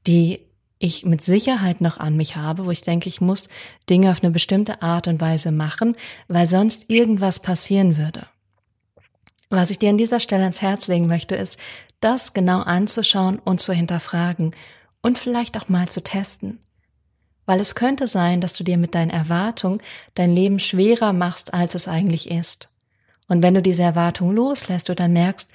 die 0.07 0.41
ich 0.79 1.05
mit 1.05 1.23
Sicherheit 1.23 1.81
noch 1.81 1.99
an 1.99 2.17
mich 2.17 2.37
habe, 2.37 2.65
wo 2.65 2.71
ich 2.71 2.81
denke, 2.81 3.09
ich 3.09 3.21
muss 3.21 3.49
Dinge 3.89 4.11
auf 4.11 4.23
eine 4.23 4.33
bestimmte 4.33 4.83
Art 4.83 5.09
und 5.09 5.21
Weise 5.21 5.53
machen, 5.53 5.95
weil 6.27 6.47
sonst 6.47 6.91
irgendwas 6.91 7.41
passieren 7.41 7.97
würde. 7.97 8.27
Was 9.51 9.71
ich 9.71 9.79
dir 9.79 9.91
an 9.91 9.99
dieser 9.99 10.21
Stelle 10.21 10.43
ans 10.43 10.63
Herz 10.63 10.89
legen 10.89 11.07
möchte, 11.07 11.35
ist, 11.35 11.59
das 12.01 12.33
genau 12.33 12.61
anzuschauen 12.61 13.39
und 13.39 13.61
zu 13.61 13.73
hinterfragen 13.73 14.53
und 15.03 15.19
vielleicht 15.19 15.59
auch 15.59 15.69
mal 15.69 15.89
zu 15.89 16.03
testen. 16.03 16.61
Weil 17.51 17.59
es 17.59 17.75
könnte 17.75 18.07
sein, 18.07 18.41
dass 18.41 18.53
du 18.53 18.63
dir 18.63 18.79
mit 18.79 18.95
deinen 18.95 19.11
Erwartungen 19.11 19.81
dein 20.15 20.31
Leben 20.31 20.61
schwerer 20.61 21.13
machst, 21.13 21.53
als 21.53 21.75
es 21.75 21.89
eigentlich 21.89 22.31
ist. 22.31 22.69
Und 23.27 23.43
wenn 23.43 23.55
du 23.55 23.61
diese 23.61 23.83
Erwartung 23.83 24.31
loslässt, 24.31 24.89
du 24.89 24.95
dann 24.95 25.15
merkst, 25.15 25.51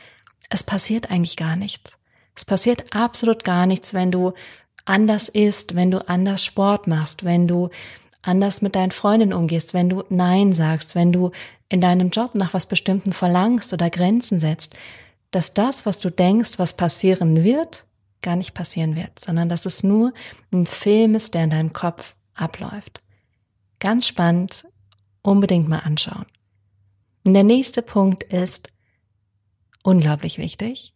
es 0.49 0.61
passiert 0.61 1.09
eigentlich 1.09 1.37
gar 1.37 1.55
nichts. 1.55 1.97
Es 2.35 2.43
passiert 2.43 2.93
absolut 2.93 3.45
gar 3.45 3.65
nichts, 3.65 3.93
wenn 3.93 4.11
du 4.11 4.33
anders 4.83 5.29
isst, 5.29 5.75
wenn 5.75 5.89
du 5.89 6.05
anders 6.09 6.43
Sport 6.43 6.85
machst, 6.85 7.23
wenn 7.23 7.47
du 7.47 7.69
anders 8.21 8.61
mit 8.61 8.75
deinen 8.75 8.91
Freundinnen 8.91 9.31
umgehst, 9.31 9.73
wenn 9.73 9.87
du 9.87 10.03
Nein 10.09 10.51
sagst, 10.51 10.95
wenn 10.95 11.13
du 11.13 11.31
in 11.69 11.79
deinem 11.79 12.09
Job 12.09 12.35
nach 12.35 12.53
was 12.53 12.65
Bestimmten 12.65 13.13
verlangst 13.13 13.71
oder 13.71 13.89
Grenzen 13.89 14.41
setzt, 14.41 14.75
dass 15.31 15.53
das, 15.53 15.85
was 15.85 15.99
du 15.99 16.09
denkst, 16.09 16.59
was 16.59 16.75
passieren 16.75 17.45
wird, 17.45 17.85
gar 18.25 18.35
nicht 18.35 18.53
passieren 18.53 18.97
wird, 18.97 19.19
sondern 19.19 19.47
dass 19.47 19.65
es 19.65 19.83
nur 19.83 20.13
ein 20.51 20.65
Film 20.65 21.15
ist, 21.15 21.33
der 21.33 21.45
in 21.45 21.51
deinem 21.51 21.71
Kopf 21.71 22.15
abläuft. 22.33 23.01
Ganz 23.79 24.07
spannend, 24.07 24.67
unbedingt 25.21 25.69
mal 25.69 25.79
anschauen. 25.79 26.25
Und 27.23 27.33
der 27.33 27.43
nächste 27.43 27.81
Punkt 27.81 28.23
ist 28.23 28.69
unglaublich 29.83 30.37
wichtig. 30.37 30.93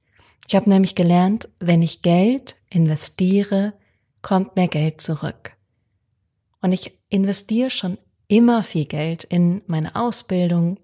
Ich 0.47 0.55
habe 0.55 0.69
nämlich 0.69 0.95
gelernt, 0.95 1.47
wenn 1.59 1.81
ich 1.81 2.01
Geld 2.01 2.55
investiere, 2.69 3.73
kommt 4.21 4.55
mehr 4.55 4.67
Geld 4.67 4.99
zurück. 4.99 5.53
Und 6.61 6.71
ich 6.71 6.99
investiere 7.09 7.69
schon 7.69 7.97
immer 8.27 8.63
viel 8.63 8.85
Geld 8.85 9.23
in 9.23 9.61
meine 9.67 9.95
Ausbildung, 9.95 10.79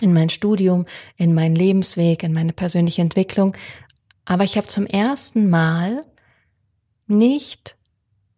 in 0.00 0.12
mein 0.12 0.30
Studium, 0.30 0.86
in 1.16 1.34
meinen 1.34 1.54
Lebensweg, 1.54 2.22
in 2.22 2.32
meine 2.32 2.52
persönliche 2.52 3.02
Entwicklung. 3.02 3.56
Aber 4.24 4.44
ich 4.44 4.56
habe 4.56 4.66
zum 4.66 4.86
ersten 4.86 5.50
Mal 5.50 6.02
nicht, 7.06 7.76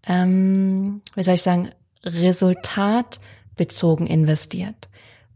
ähm, 0.07 1.03
wie 1.15 1.23
soll 1.23 1.35
ich 1.35 1.43
sagen, 1.43 1.71
resultatbezogen 2.05 4.07
investiert, 4.07 4.89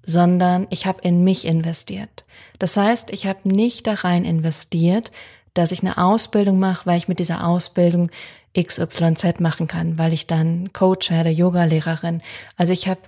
sondern 0.04 0.66
ich 0.70 0.86
habe 0.86 1.02
in 1.02 1.24
mich 1.24 1.44
investiert. 1.44 2.24
Das 2.58 2.76
heißt, 2.76 3.10
ich 3.10 3.26
habe 3.26 3.48
nicht 3.48 3.86
da 3.86 3.94
rein 3.94 4.24
investiert, 4.24 5.12
dass 5.54 5.72
ich 5.72 5.80
eine 5.80 5.98
Ausbildung 5.98 6.58
mache, 6.58 6.86
weil 6.86 6.98
ich 6.98 7.08
mit 7.08 7.18
dieser 7.18 7.46
Ausbildung 7.46 8.10
XYZ 8.58 9.40
machen 9.40 9.66
kann, 9.66 9.98
weil 9.98 10.12
ich 10.12 10.26
dann 10.26 10.72
Coach 10.72 11.10
werde, 11.10 11.30
Yoga-Lehrerin. 11.30 12.22
Also 12.56 12.72
ich 12.72 12.88
habe 12.88 13.00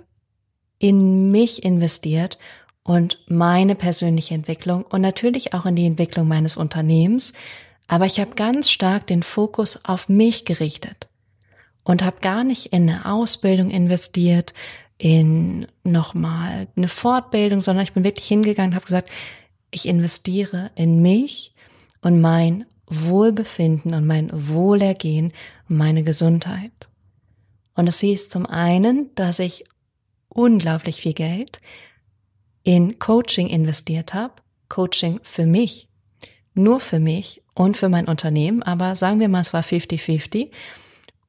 in 0.79 1.31
mich 1.31 1.65
investiert 1.65 2.39
und 2.89 3.19
meine 3.27 3.75
persönliche 3.75 4.33
Entwicklung 4.33 4.83
und 4.83 5.03
natürlich 5.03 5.53
auch 5.53 5.67
in 5.67 5.77
die 5.77 5.85
Entwicklung 5.85 6.27
meines 6.27 6.57
Unternehmens. 6.57 7.35
Aber 7.87 8.07
ich 8.07 8.19
habe 8.19 8.35
ganz 8.35 8.71
stark 8.71 9.07
den 9.07 9.23
Fokus 9.23 9.85
auf 9.85 10.09
mich 10.09 10.47
gerichtet 10.47 11.07
und 11.85 12.03
habe 12.03 12.21
gar 12.23 12.45
nicht 12.45 12.73
in 12.73 12.89
eine 12.89 13.05
Ausbildung 13.05 13.69
investiert, 13.69 14.55
in 14.97 15.67
nochmal 15.85 16.69
eine 16.77 16.89
Fortbildung, 16.89 17.61
sondern 17.61 17.83
ich 17.83 17.93
bin 17.93 18.05
wirklich 18.05 18.27
hingegangen 18.27 18.71
und 18.71 18.77
habe 18.77 18.87
gesagt, 18.87 19.11
ich 19.71 19.87
investiere 19.87 20.71
in 20.75 21.03
mich 21.03 21.53
und 22.01 22.23
mein 22.23 22.65
Wohlbefinden 22.87 23.93
und 23.93 24.07
mein 24.07 24.31
Wohlergehen 24.33 25.35
und 25.69 25.77
meine 25.77 26.05
Gesundheit. 26.05 26.89
Und 27.75 27.85
das 27.85 28.01
hieß 28.01 28.31
zum 28.31 28.47
einen, 28.47 29.15
dass 29.15 29.41
ich 29.41 29.65
unglaublich 30.31 31.03
viel 31.03 31.13
Geld 31.13 31.61
in 32.69 32.99
Coaching 32.99 33.47
investiert 33.47 34.13
habe. 34.13 34.35
Coaching 34.69 35.21
für 35.23 35.47
mich, 35.47 35.89
nur 36.53 36.81
für 36.81 37.01
mich 37.01 37.41
und 37.55 37.79
für 37.79 37.89
mein 37.89 38.07
Unternehmen, 38.07 38.63
aber 38.63 38.95
sagen 38.95 39.21
wir 39.21 39.31
mal, 39.31 39.41
es 39.41 39.55
war 39.55 39.63
50-50. 39.63 40.51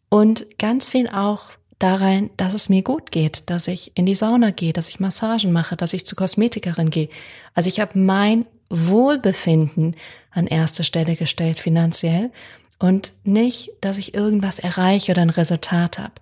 Und 0.10 0.60
ganz 0.60 0.90
viel 0.90 1.08
auch 1.08 1.44
darein, 1.78 2.30
dass 2.36 2.54
es 2.54 2.68
mir 2.68 2.82
gut 2.82 3.12
geht, 3.12 3.50
dass 3.50 3.70
ich 3.70 3.94
in 3.96 4.06
die 4.06 4.16
Sauna 4.16 4.52
gehe, 4.52 4.74
dass 4.74 4.90
ich 4.90 5.00
Massagen 5.00 5.54
mache, 5.54 5.78
dass 5.78 5.94
ich 5.94 6.06
zu 6.06 6.18
Kosmetikerin 6.18 6.90
gehe. 6.90 7.08
Also 7.54 7.70
ich 7.70 7.80
habe 7.80 7.98
mein 7.98 8.46
Wohlbefinden 8.70 9.96
an 10.32 10.46
erste 10.46 10.84
Stelle 10.84 11.16
gestellt 11.16 11.62
finanziell 11.62 12.32
und 12.80 13.14
nicht, 13.24 13.72
dass 13.80 13.98
ich 13.98 14.14
irgendwas 14.14 14.60
erreiche 14.60 15.14
oder 15.14 15.22
ein 15.22 15.30
Resultat 15.30 16.00
habe. 16.00 16.16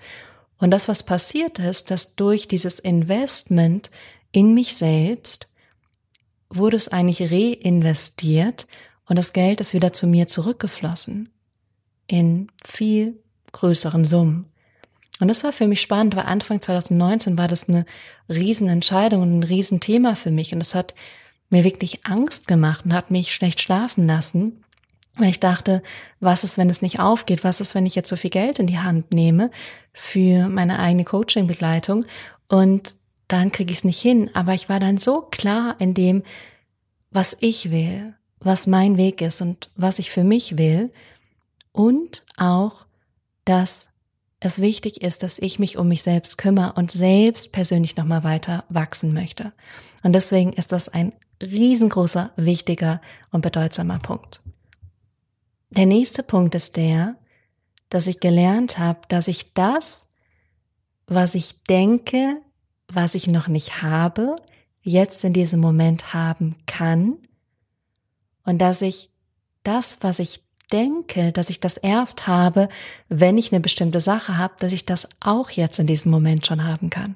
Und 0.60 0.70
das, 0.70 0.88
was 0.88 1.02
passiert 1.02 1.58
ist, 1.58 1.90
dass 1.90 2.16
durch 2.16 2.48
dieses 2.48 2.78
Investment 2.78 3.90
in 4.38 4.54
mich 4.54 4.76
selbst 4.76 5.48
wurde 6.48 6.78
es 6.78 6.90
eigentlich 6.90 7.32
reinvestiert 7.32 8.68
und 9.08 9.16
das 9.16 9.34
Geld 9.34 9.62
ist 9.62 9.74
wieder 9.74 9.94
zu 9.94 10.06
mir 10.06 10.28
zurückgeflossen 10.28 11.30
in 12.06 12.52
viel 12.64 13.20
größeren 13.52 14.06
Summen. 14.06 14.46
Und 15.20 15.30
das 15.30 15.44
war 15.44 15.54
für 15.54 15.68
mich 15.68 15.82
spannend, 15.82 16.16
weil 16.16 16.26
Anfang 16.26 16.62
2019 16.62 17.36
war 17.36 17.48
das 17.48 17.68
eine 17.68 17.88
Riesenentscheidung 18.30 19.24
und 19.24 19.40
ein 19.40 19.44
Riesenthema 19.44 20.14
für 20.14 20.30
mich 20.30 20.54
und 20.54 20.62
es 20.62 20.76
hat 20.76 20.94
mir 21.50 21.64
wirklich 21.64 22.06
Angst 22.06 22.48
gemacht 22.48 22.86
und 22.86 22.94
hat 22.94 23.10
mich 23.10 23.34
schlecht 23.34 23.60
schlafen 23.60 24.06
lassen, 24.06 24.64
weil 25.16 25.32
ich 25.32 25.40
dachte, 25.40 25.82
was 26.20 26.44
ist, 26.44 26.60
wenn 26.60 26.70
es 26.70 26.84
nicht 26.84 27.00
aufgeht? 27.00 27.44
Was 27.44 27.60
ist, 27.60 27.74
wenn 27.74 27.88
ich 27.88 27.96
jetzt 27.96 28.10
so 28.10 28.16
viel 28.16 28.30
Geld 28.30 28.60
in 28.60 28.68
die 28.68 28.78
Hand 28.78 29.16
nehme 29.16 29.50
für 29.94 30.48
meine 30.48 30.78
eigene 30.78 31.06
Coaching-Begleitung 31.06 32.06
und 32.50 32.94
dann 33.28 33.52
kriege 33.52 33.72
ich 33.72 33.80
es 33.80 33.84
nicht 33.84 34.02
hin. 34.02 34.30
Aber 34.34 34.54
ich 34.54 34.70
war 34.70 34.80
dann 34.80 34.98
so 34.98 35.22
klar 35.22 35.76
in 35.80 35.94
dem, 35.94 36.24
was 37.12 37.38
ich 37.42 37.72
will, 37.72 38.14
was 38.40 38.68
mein 38.68 38.98
Weg 38.98 39.22
ist 39.22 39.42
und 39.42 39.70
was 39.76 40.00
ich 40.00 40.12
für 40.12 40.24
mich 40.24 40.58
will 40.58 40.92
und 41.72 42.24
auch, 42.38 42.86
dass 43.46 43.96
es 44.40 44.62
wichtig 44.62 45.02
ist, 45.02 45.24
dass 45.24 45.40
ich 45.40 45.58
mich 45.58 45.78
um 45.78 45.88
mich 45.88 46.04
selbst 46.04 46.38
kümmere 46.38 46.74
und 46.74 46.92
selbst 46.92 47.54
persönlich 47.54 47.96
nochmal 47.96 48.24
weiter 48.24 48.66
wachsen 48.70 49.14
möchte. 49.14 49.54
Und 50.04 50.14
deswegen 50.14 50.54
ist 50.54 50.72
das 50.72 50.90
ein 50.90 51.14
riesengroßer, 51.42 52.32
wichtiger 52.36 53.02
und 53.32 53.42
bedeutsamer 53.42 54.00
Punkt. 54.00 54.42
Der 55.72 55.86
nächste 55.86 56.24
Punkt 56.24 56.56
ist 56.56 56.78
der, 56.78 57.16
dass 57.90 58.08
ich 58.08 58.20
gelernt 58.20 58.78
habe, 58.78 59.00
dass 59.08 59.28
ich 59.28 59.54
das, 59.54 60.14
was 61.08 61.36
ich 61.36 61.64
denke, 61.64 62.42
was 62.88 63.16
ich 63.16 63.28
noch 63.28 63.48
nicht 63.48 63.82
habe, 63.82 64.36
jetzt 64.82 65.24
in 65.24 65.34
diesem 65.34 65.60
Moment 65.60 66.14
haben 66.14 66.56
kann 66.66 67.18
und 68.44 68.60
dass 68.60 68.82
ich 68.82 69.10
das, 69.64 69.98
was 70.02 70.20
ich 70.20 70.42
denke, 70.72 71.32
dass 71.32 71.50
ich 71.50 71.60
das 71.60 71.78
erst 71.78 72.28
habe, 72.28 72.70
wenn 73.10 73.38
ich 73.38 73.52
eine 73.52 73.60
bestimmte 73.60 74.00
Sache 74.00 74.38
habe, 74.38 74.56
dass 74.60 74.72
ich 74.74 74.86
das 74.86 75.08
auch 75.20 75.50
jetzt 75.50 75.80
in 75.80 75.88
diesem 75.88 76.12
Moment 76.12 76.46
schon 76.46 76.64
haben 76.64 76.90
kann. 76.90 77.16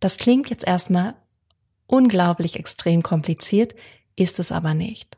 Das 0.00 0.18
klingt 0.18 0.50
jetzt 0.50 0.66
erstmal 0.66 1.14
unglaublich 1.86 2.56
extrem 2.56 3.02
kompliziert, 3.02 3.74
ist 4.16 4.38
es 4.38 4.52
aber 4.52 4.74
nicht. 4.74 5.16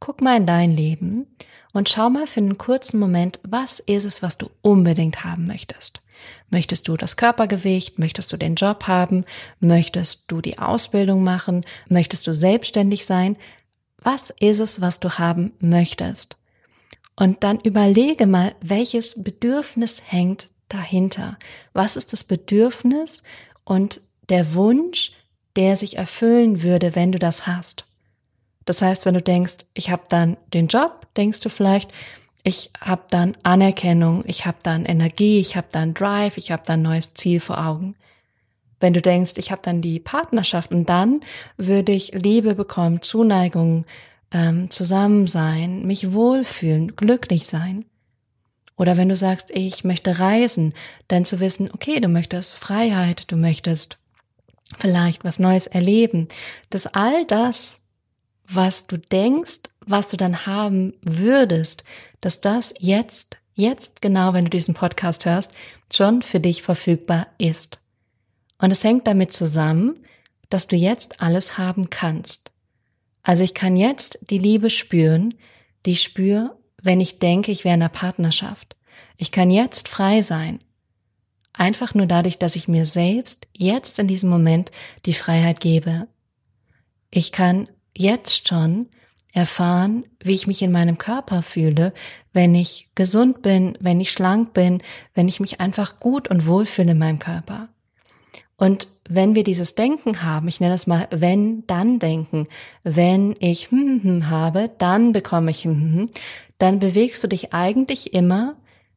Guck 0.00 0.20
mal 0.20 0.36
in 0.36 0.46
dein 0.46 0.76
Leben 0.76 1.26
und 1.72 1.88
schau 1.88 2.10
mal 2.10 2.26
für 2.26 2.40
einen 2.40 2.58
kurzen 2.58 2.98
Moment, 2.98 3.38
was 3.42 3.78
ist 3.78 4.04
es, 4.04 4.22
was 4.22 4.36
du 4.36 4.50
unbedingt 4.62 5.24
haben 5.24 5.46
möchtest. 5.46 6.02
Möchtest 6.50 6.88
du 6.88 6.96
das 6.96 7.16
Körpergewicht? 7.16 7.98
Möchtest 7.98 8.32
du 8.32 8.36
den 8.36 8.54
Job 8.54 8.84
haben? 8.86 9.24
Möchtest 9.60 10.30
du 10.30 10.40
die 10.40 10.58
Ausbildung 10.58 11.24
machen? 11.24 11.64
Möchtest 11.88 12.26
du 12.26 12.34
selbstständig 12.34 13.06
sein? 13.06 13.36
Was 13.98 14.30
ist 14.30 14.60
es, 14.60 14.80
was 14.80 15.00
du 15.00 15.10
haben 15.10 15.52
möchtest? 15.60 16.36
Und 17.16 17.44
dann 17.44 17.60
überlege 17.60 18.26
mal, 18.26 18.54
welches 18.60 19.22
Bedürfnis 19.22 20.02
hängt 20.06 20.50
dahinter? 20.68 21.38
Was 21.72 21.96
ist 21.96 22.12
das 22.12 22.24
Bedürfnis 22.24 23.22
und 23.64 24.00
der 24.28 24.54
Wunsch, 24.54 25.12
der 25.56 25.76
sich 25.76 25.98
erfüllen 25.98 26.62
würde, 26.62 26.94
wenn 26.94 27.12
du 27.12 27.18
das 27.18 27.46
hast? 27.46 27.84
Das 28.64 28.80
heißt, 28.80 29.06
wenn 29.06 29.14
du 29.14 29.22
denkst, 29.22 29.58
ich 29.74 29.90
habe 29.90 30.04
dann 30.08 30.36
den 30.54 30.68
Job, 30.68 31.06
denkst 31.16 31.40
du 31.40 31.48
vielleicht, 31.48 31.92
ich 32.44 32.70
habe 32.80 33.02
dann 33.10 33.36
Anerkennung, 33.42 34.24
ich 34.26 34.46
habe 34.46 34.58
dann 34.62 34.84
Energie, 34.84 35.38
ich 35.38 35.56
habe 35.56 35.68
dann 35.70 35.94
Drive, 35.94 36.36
ich 36.38 36.50
habe 36.50 36.62
dann 36.66 36.82
neues 36.82 37.14
Ziel 37.14 37.38
vor 37.40 37.64
Augen. 37.64 37.94
Wenn 38.80 38.94
du 38.94 39.00
denkst, 39.00 39.34
ich 39.36 39.52
habe 39.52 39.62
dann 39.62 39.80
die 39.80 40.00
Partnerschaft 40.00 40.72
und 40.72 40.88
dann 40.88 41.20
würde 41.56 41.92
ich 41.92 42.12
Liebe 42.12 42.56
bekommen, 42.56 43.00
Zuneigung, 43.00 43.84
ähm, 44.32 44.70
zusammen 44.70 45.28
sein, 45.28 45.86
mich 45.86 46.12
wohlfühlen, 46.12 46.96
glücklich 46.96 47.46
sein. 47.46 47.84
Oder 48.76 48.96
wenn 48.96 49.08
du 49.08 49.14
sagst, 49.14 49.52
ich 49.52 49.84
möchte 49.84 50.18
reisen, 50.18 50.74
dann 51.06 51.24
zu 51.24 51.38
wissen, 51.38 51.70
okay, 51.72 52.00
du 52.00 52.08
möchtest 52.08 52.54
Freiheit, 52.54 53.30
du 53.30 53.36
möchtest 53.36 53.98
vielleicht 54.78 55.22
was 55.22 55.38
Neues 55.38 55.68
erleben, 55.68 56.26
dass 56.70 56.88
all 56.88 57.24
das, 57.26 57.82
was 58.48 58.88
du 58.88 58.96
denkst, 58.96 59.60
was 59.86 60.08
du 60.08 60.16
dann 60.16 60.46
haben 60.46 60.94
würdest, 61.02 61.84
dass 62.20 62.40
das 62.40 62.74
jetzt 62.78 63.36
jetzt 63.54 64.02
genau, 64.02 64.32
wenn 64.32 64.44
du 64.44 64.50
diesen 64.50 64.74
Podcast 64.74 65.26
hörst, 65.26 65.52
schon 65.92 66.22
für 66.22 66.40
dich 66.40 66.62
verfügbar 66.62 67.26
ist. 67.38 67.78
Und 68.58 68.70
es 68.70 68.84
hängt 68.84 69.06
damit 69.06 69.32
zusammen, 69.32 69.98
dass 70.48 70.66
du 70.66 70.76
jetzt 70.76 71.20
alles 71.20 71.58
haben 71.58 71.90
kannst. 71.90 72.50
Also 73.22 73.44
ich 73.44 73.54
kann 73.54 73.76
jetzt 73.76 74.30
die 74.30 74.38
Liebe 74.38 74.70
spüren, 74.70 75.34
die 75.86 75.92
ich 75.92 76.02
spüre, 76.02 76.56
wenn 76.82 77.00
ich 77.00 77.18
denke, 77.18 77.52
ich 77.52 77.64
wäre 77.64 77.74
in 77.74 77.82
einer 77.82 77.88
Partnerschaft. 77.88 78.76
Ich 79.16 79.32
kann 79.32 79.50
jetzt 79.50 79.88
frei 79.88 80.22
sein. 80.22 80.60
Einfach 81.52 81.94
nur 81.94 82.06
dadurch, 82.06 82.38
dass 82.38 82.56
ich 82.56 82.66
mir 82.66 82.86
selbst 82.86 83.46
jetzt 83.52 83.98
in 83.98 84.08
diesem 84.08 84.30
Moment 84.30 84.72
die 85.06 85.14
Freiheit 85.14 85.60
gebe. 85.60 86.08
Ich 87.10 87.30
kann 87.30 87.68
jetzt 87.96 88.48
schon 88.48 88.88
erfahren, 89.32 90.04
wie 90.22 90.34
ich 90.34 90.46
mich 90.46 90.62
in 90.62 90.72
meinem 90.72 90.98
Körper 90.98 91.42
fühle, 91.42 91.92
wenn 92.32 92.54
ich 92.54 92.88
gesund 92.94 93.42
bin, 93.42 93.76
wenn 93.80 94.00
ich 94.00 94.12
schlank 94.12 94.52
bin, 94.52 94.82
wenn 95.14 95.28
ich 95.28 95.40
mich 95.40 95.60
einfach 95.60 95.98
gut 95.98 96.28
und 96.28 96.46
wohl 96.46 96.66
fühle 96.66 96.92
in 96.92 96.98
meinem 96.98 97.18
Körper. 97.18 97.68
Und 98.56 98.86
wenn 99.08 99.34
wir 99.34 99.42
dieses 99.42 99.74
Denken 99.74 100.22
haben, 100.22 100.46
ich 100.46 100.60
nenne 100.60 100.74
das 100.74 100.86
mal 100.86 101.08
wenn 101.10 101.66
dann 101.66 101.98
denken, 101.98 102.46
wenn 102.84 103.34
ich 103.40 103.70
hm, 103.70 103.78
hm, 103.86 104.02
hm 104.02 104.30
habe, 104.30 104.70
dann 104.78 105.12
bekomme 105.12 105.50
ich 105.50 105.64
hm, 105.64 105.74
hm, 105.74 105.94
hm, 105.94 106.10
dann 106.58 106.78
bewegst 106.78 107.24
du 107.24 107.28
dich 107.28 107.52
eigentlich 107.52 108.14
immer 108.14 108.56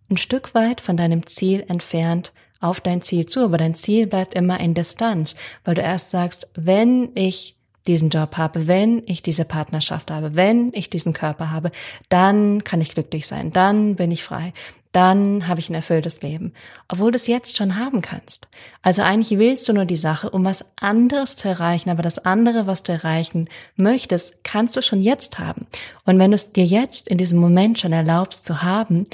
ein 0.09 0.17
Stück 0.17 0.53
weit 0.53 0.81
von 0.81 0.97
deinem 0.97 1.25
Ziel 1.25 1.65
entfernt 1.67 2.31
auf 2.59 2.79
dein 2.79 3.01
Ziel 3.01 3.25
zu, 3.25 3.43
aber 3.43 3.57
dein 3.57 3.73
Ziel 3.73 4.07
bleibt 4.07 4.33
immer 4.33 4.59
in 4.59 4.73
Distanz, 4.73 5.35
weil 5.63 5.75
du 5.75 5.81
erst 5.81 6.11
sagst, 6.11 6.51
wenn 6.55 7.09
ich 7.15 7.54
diesen 7.87 8.09
Job 8.09 8.37
habe, 8.37 8.67
wenn 8.67 9.03
ich 9.05 9.21
diese 9.21 9.45
Partnerschaft 9.45 10.11
habe, 10.11 10.35
wenn 10.35 10.71
ich 10.73 10.89
diesen 10.89 11.13
Körper 11.13 11.51
habe, 11.51 11.71
dann 12.09 12.63
kann 12.63 12.81
ich 12.81 12.93
glücklich 12.93 13.27
sein, 13.27 13.51
dann 13.51 13.95
bin 13.95 14.11
ich 14.11 14.23
frei, 14.23 14.53
dann 14.95 15.49
habe 15.49 15.59
ich 15.59 15.69
ein 15.69 15.75
erfülltes 15.75 16.21
Leben, 16.21 16.53
obwohl 16.87 17.11
du 17.11 17.17
es 17.17 17.27
jetzt 17.27 17.57
schon 17.57 17.77
haben 17.77 18.01
kannst. 18.01 18.47
Also 18.81 19.01
eigentlich 19.01 19.37
willst 19.37 19.67
du 19.67 19.73
nur 19.73 19.83
die 19.83 19.97
Sache, 19.97 20.29
um 20.29 20.45
was 20.45 20.65
anderes 20.77 21.35
zu 21.35 21.49
erreichen, 21.49 21.89
aber 21.89 22.01
das 22.01 22.19
andere, 22.19 22.65
was 22.65 22.83
du 22.83 22.93
erreichen 22.93 23.49
möchtest, 23.75 24.45
kannst 24.45 24.77
du 24.77 24.81
schon 24.81 25.01
jetzt 25.01 25.37
haben. 25.37 25.67
Und 26.05 26.17
wenn 26.17 26.31
du 26.31 26.35
es 26.35 26.53
dir 26.53 26.65
jetzt 26.65 27.09
in 27.09 27.17
diesem 27.17 27.39
Moment 27.39 27.77
schon 27.77 27.91
erlaubst 27.91 28.45
zu 28.45 28.61
haben, 28.61 29.05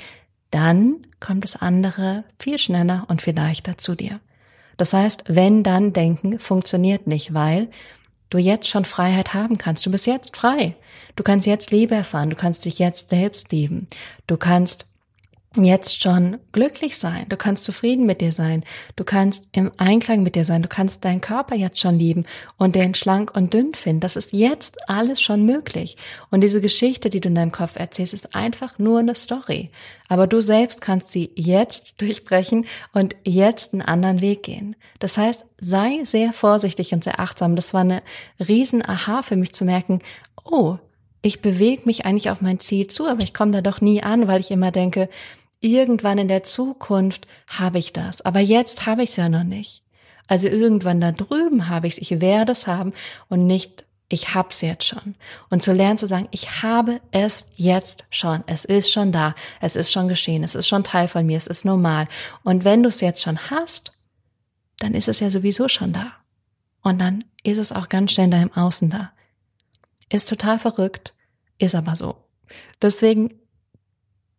dann 0.51 0.97
kommt 1.19 1.43
das 1.43 1.55
andere 1.55 2.25
viel 2.37 2.59
schneller 2.59 3.05
und 3.07 3.23
viel 3.23 3.35
leichter 3.35 3.79
zu 3.79 3.95
dir. 3.95 4.19
Das 4.77 4.93
heißt, 4.93 5.23
wenn 5.27 5.63
dann 5.63 5.93
denken 5.93 6.37
funktioniert 6.37 7.07
nicht, 7.07 7.33
weil 7.33 7.69
du 8.31 8.39
jetzt 8.39 8.67
schon 8.67 8.85
Freiheit 8.85 9.35
haben 9.35 9.59
kannst. 9.59 9.85
Du 9.85 9.91
bist 9.91 10.07
jetzt 10.07 10.35
frei. 10.35 10.75
Du 11.15 11.21
kannst 11.21 11.45
jetzt 11.45 11.69
Liebe 11.71 11.93
erfahren. 11.93 12.31
Du 12.31 12.35
kannst 12.35 12.65
dich 12.65 12.79
jetzt 12.79 13.11
selbst 13.11 13.51
lieben. 13.51 13.85
Du 14.25 14.37
kannst 14.37 14.85
jetzt 15.57 16.01
schon 16.01 16.37
glücklich 16.53 16.97
sein. 16.97 17.25
Du 17.27 17.35
kannst 17.35 17.65
zufrieden 17.65 18.05
mit 18.05 18.21
dir 18.21 18.31
sein. 18.31 18.63
Du 18.95 19.03
kannst 19.03 19.49
im 19.51 19.71
Einklang 19.77 20.23
mit 20.23 20.35
dir 20.35 20.45
sein. 20.45 20.61
Du 20.61 20.69
kannst 20.69 21.03
deinen 21.03 21.19
Körper 21.19 21.55
jetzt 21.55 21.79
schon 21.79 21.97
lieben 21.97 22.25
und 22.57 22.75
den 22.75 22.93
schlank 22.95 23.35
und 23.35 23.53
dünn 23.53 23.73
finden. 23.73 23.99
Das 23.99 24.15
ist 24.15 24.31
jetzt 24.31 24.77
alles 24.89 25.21
schon 25.21 25.43
möglich. 25.43 25.97
Und 26.29 26.41
diese 26.41 26.61
Geschichte, 26.61 27.09
die 27.09 27.19
du 27.19 27.27
in 27.27 27.35
deinem 27.35 27.51
Kopf 27.51 27.75
erzählst, 27.75 28.13
ist 28.13 28.33
einfach 28.33 28.79
nur 28.79 28.99
eine 28.99 29.15
Story. 29.15 29.71
Aber 30.07 30.25
du 30.25 30.41
selbst 30.41 30.79
kannst 30.79 31.11
sie 31.11 31.31
jetzt 31.35 32.01
durchbrechen 32.01 32.65
und 32.93 33.17
jetzt 33.25 33.73
einen 33.73 33.81
anderen 33.81 34.21
Weg 34.21 34.43
gehen. 34.43 34.77
Das 34.99 35.17
heißt, 35.17 35.45
sei 35.57 35.99
sehr 36.03 36.31
vorsichtig 36.31 36.93
und 36.93 37.03
sehr 37.03 37.19
achtsam. 37.19 37.57
Das 37.57 37.73
war 37.73 37.81
eine 37.81 38.03
riesen 38.39 38.87
Aha 38.87 39.21
für 39.21 39.35
mich 39.35 39.51
zu 39.51 39.65
merken, 39.65 39.99
oh, 40.45 40.77
ich 41.21 41.41
bewege 41.41 41.83
mich 41.85 42.05
eigentlich 42.05 42.29
auf 42.29 42.41
mein 42.41 42.59
Ziel 42.59 42.87
zu, 42.87 43.05
aber 43.05 43.21
ich 43.21 43.33
komme 43.33 43.51
da 43.51 43.61
doch 43.61 43.79
nie 43.79 44.01
an, 44.01 44.27
weil 44.27 44.39
ich 44.39 44.49
immer 44.49 44.71
denke, 44.71 45.07
irgendwann 45.61 46.17
in 46.17 46.27
der 46.27 46.43
Zukunft 46.43 47.27
habe 47.47 47.79
ich 47.79 47.93
das, 47.93 48.21
aber 48.21 48.39
jetzt 48.39 48.85
habe 48.85 49.03
ich 49.03 49.11
es 49.11 49.15
ja 49.15 49.29
noch 49.29 49.43
nicht. 49.43 49.83
Also 50.27 50.47
irgendwann 50.47 51.01
da 51.01 51.11
drüben 51.11 51.69
habe 51.69 51.87
ich 51.87 51.93
es, 51.93 51.99
ich 51.99 52.21
werde 52.21 52.51
es 52.51 52.67
haben 52.67 52.93
und 53.29 53.45
nicht 53.45 53.85
ich 54.11 54.33
hab's 54.33 54.59
jetzt 54.59 54.85
schon. 54.85 55.15
Und 55.49 55.63
zu 55.63 55.71
lernen 55.71 55.97
zu 55.97 56.05
sagen, 56.05 56.27
ich 56.31 56.61
habe 56.63 56.99
es 57.11 57.45
jetzt 57.55 58.03
schon. 58.09 58.43
Es 58.45 58.65
ist 58.65 58.91
schon 58.91 59.13
da. 59.13 59.35
Es 59.61 59.77
ist 59.77 59.89
schon 59.89 60.09
geschehen. 60.09 60.43
Es 60.43 60.53
ist 60.53 60.67
schon 60.67 60.83
Teil 60.83 61.07
von 61.07 61.25
mir. 61.25 61.37
Es 61.37 61.47
ist 61.47 61.63
normal. 61.63 62.09
Und 62.43 62.65
wenn 62.65 62.83
du 62.83 62.89
es 62.89 62.99
jetzt 62.99 63.21
schon 63.21 63.49
hast, 63.49 63.93
dann 64.79 64.95
ist 64.95 65.07
es 65.07 65.21
ja 65.21 65.31
sowieso 65.31 65.69
schon 65.69 65.93
da. 65.93 66.11
Und 66.81 66.99
dann 66.99 67.23
ist 67.43 67.57
es 67.57 67.71
auch 67.71 67.87
ganz 67.87 68.11
schnell 68.11 68.25
in 68.25 68.31
deinem 68.31 68.51
Außen 68.51 68.89
da. 68.89 69.11
Ist 70.09 70.27
total 70.27 70.59
verrückt, 70.59 71.13
ist 71.57 71.75
aber 71.75 71.95
so. 71.95 72.17
Deswegen 72.81 73.33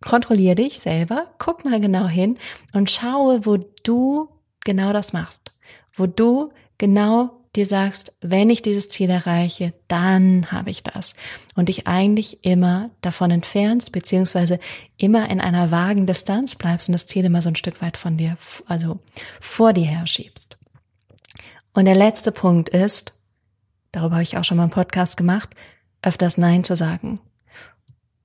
kontrollier 0.03 0.55
dich 0.55 0.81
selber, 0.81 1.27
guck 1.39 1.65
mal 1.65 1.81
genau 1.81 2.07
hin 2.07 2.39
und 2.73 2.91
schaue, 2.91 3.47
wo 3.47 3.57
du 3.83 4.29
genau 4.65 4.93
das 4.93 5.13
machst. 5.13 5.53
Wo 5.95 6.07
du 6.07 6.53
genau 6.79 7.43
dir 7.55 7.67
sagst, 7.67 8.13
wenn 8.21 8.49
ich 8.49 8.63
dieses 8.63 8.89
Ziel 8.89 9.11
erreiche, 9.11 9.75
dann 9.89 10.51
habe 10.51 10.71
ich 10.71 10.83
das. 10.83 11.15
Und 11.55 11.69
dich 11.69 11.87
eigentlich 11.87 12.45
immer 12.45 12.91
davon 13.03 13.31
entfernst, 13.31 13.93
beziehungsweise 13.93 14.59
immer 14.97 15.29
in 15.31 15.41
einer 15.41 15.71
vagen 15.71 16.07
Distanz 16.07 16.55
bleibst 16.55 16.89
und 16.89 16.93
das 16.93 17.07
Ziel 17.07 17.25
immer 17.25 17.43
so 17.43 17.51
ein 17.51 17.57
Stück 17.57 17.83
weit 17.83 17.97
von 17.97 18.17
dir, 18.17 18.37
also 18.67 19.01
vor 19.41 19.73
dir 19.73 19.87
her 19.87 20.07
schiebst. 20.07 20.57
Und 21.75 21.85
der 21.85 21.95
letzte 21.95 22.33
Punkt 22.33 22.71
ist, 22.71 23.13
darüber 23.93 24.15
habe 24.15 24.23
ich 24.23 24.39
auch 24.39 24.45
schon 24.45 24.57
mal 24.57 24.65
einen 24.65 24.73
Podcast 24.73 25.17
gemacht, 25.17 25.51
öfters 26.03 26.39
Nein 26.39 26.65
zu 26.65 26.75
sagen. 26.75 27.21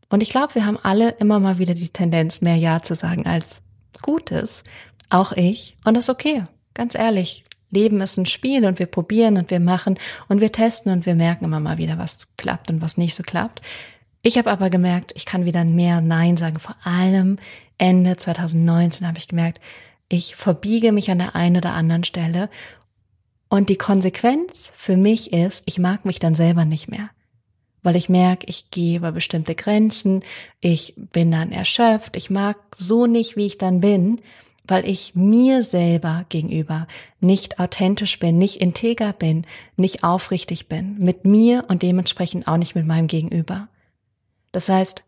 Und 0.09 0.21
ich 0.23 0.29
glaube, 0.29 0.55
wir 0.55 0.65
haben 0.65 0.79
alle 0.81 1.11
immer 1.11 1.39
mal 1.39 1.57
wieder 1.57 1.73
die 1.73 1.89
Tendenz, 1.89 2.41
mehr 2.41 2.55
Ja 2.55 2.81
zu 2.81 2.95
sagen 2.95 3.25
als 3.25 3.73
Gutes. 4.01 4.63
Auch 5.09 5.31
ich. 5.33 5.77
Und 5.83 5.95
das 5.95 6.05
ist 6.05 6.09
okay. 6.09 6.43
Ganz 6.73 6.95
ehrlich. 6.95 7.43
Leben 7.69 7.99
ist 7.99 8.17
ein 8.17 8.25
Spiel 8.25 8.65
und 8.65 8.79
wir 8.79 8.85
probieren 8.85 9.37
und 9.37 9.51
wir 9.51 9.59
machen 9.59 9.99
und 10.29 10.39
wir 10.39 10.51
testen 10.51 10.91
und 10.93 11.05
wir 11.05 11.15
merken 11.15 11.45
immer 11.45 11.59
mal 11.59 11.77
wieder, 11.77 11.97
was 11.97 12.35
klappt 12.37 12.71
und 12.71 12.81
was 12.81 12.97
nicht 12.97 13.13
so 13.13 13.23
klappt. 13.23 13.61
Ich 14.21 14.37
habe 14.37 14.49
aber 14.49 14.69
gemerkt, 14.69 15.11
ich 15.15 15.25
kann 15.25 15.45
wieder 15.45 15.65
mehr 15.65 16.01
Nein 16.01 16.37
sagen. 16.37 16.59
Vor 16.59 16.75
allem 16.83 17.37
Ende 17.77 18.15
2019 18.15 19.05
habe 19.05 19.17
ich 19.17 19.27
gemerkt, 19.27 19.59
ich 20.07 20.35
verbiege 20.35 20.93
mich 20.93 21.11
an 21.11 21.19
der 21.19 21.35
einen 21.35 21.57
oder 21.57 21.73
anderen 21.73 22.05
Stelle 22.05 22.49
und 23.49 23.69
die 23.69 23.77
Konsequenz 23.77 24.71
für 24.75 24.95
mich 24.95 25.33
ist, 25.33 25.63
ich 25.65 25.77
mag 25.77 26.05
mich 26.05 26.19
dann 26.19 26.35
selber 26.35 26.63
nicht 26.63 26.87
mehr 26.87 27.09
weil 27.87 27.95
ich 27.95 28.09
merke, 28.09 28.45
ich 28.49 28.69
gehe 28.69 28.97
über 28.97 29.13
bestimmte 29.13 29.55
Grenzen, 29.55 30.19
ich 30.59 30.93
bin 31.13 31.31
dann 31.31 31.53
erschöpft, 31.53 32.17
ich 32.17 32.29
mag 32.29 32.57
so 32.75 33.05
nicht, 33.05 33.37
wie 33.37 33.45
ich 33.45 33.57
dann 33.57 33.79
bin, 33.79 34.19
weil 34.67 34.85
ich 34.85 35.15
mir 35.15 35.63
selber 35.63 36.25
gegenüber 36.27 36.85
nicht 37.21 37.61
authentisch 37.61 38.19
bin, 38.19 38.37
nicht 38.37 38.57
integer 38.57 39.13
bin, 39.13 39.45
nicht 39.77 40.03
aufrichtig 40.03 40.67
bin, 40.67 40.97
mit 40.97 41.23
mir 41.23 41.63
und 41.69 41.81
dementsprechend 41.81 42.49
auch 42.49 42.57
nicht 42.57 42.75
mit 42.75 42.85
meinem 42.85 43.07
Gegenüber. 43.07 43.69
Das 44.51 44.67
heißt, 44.67 45.03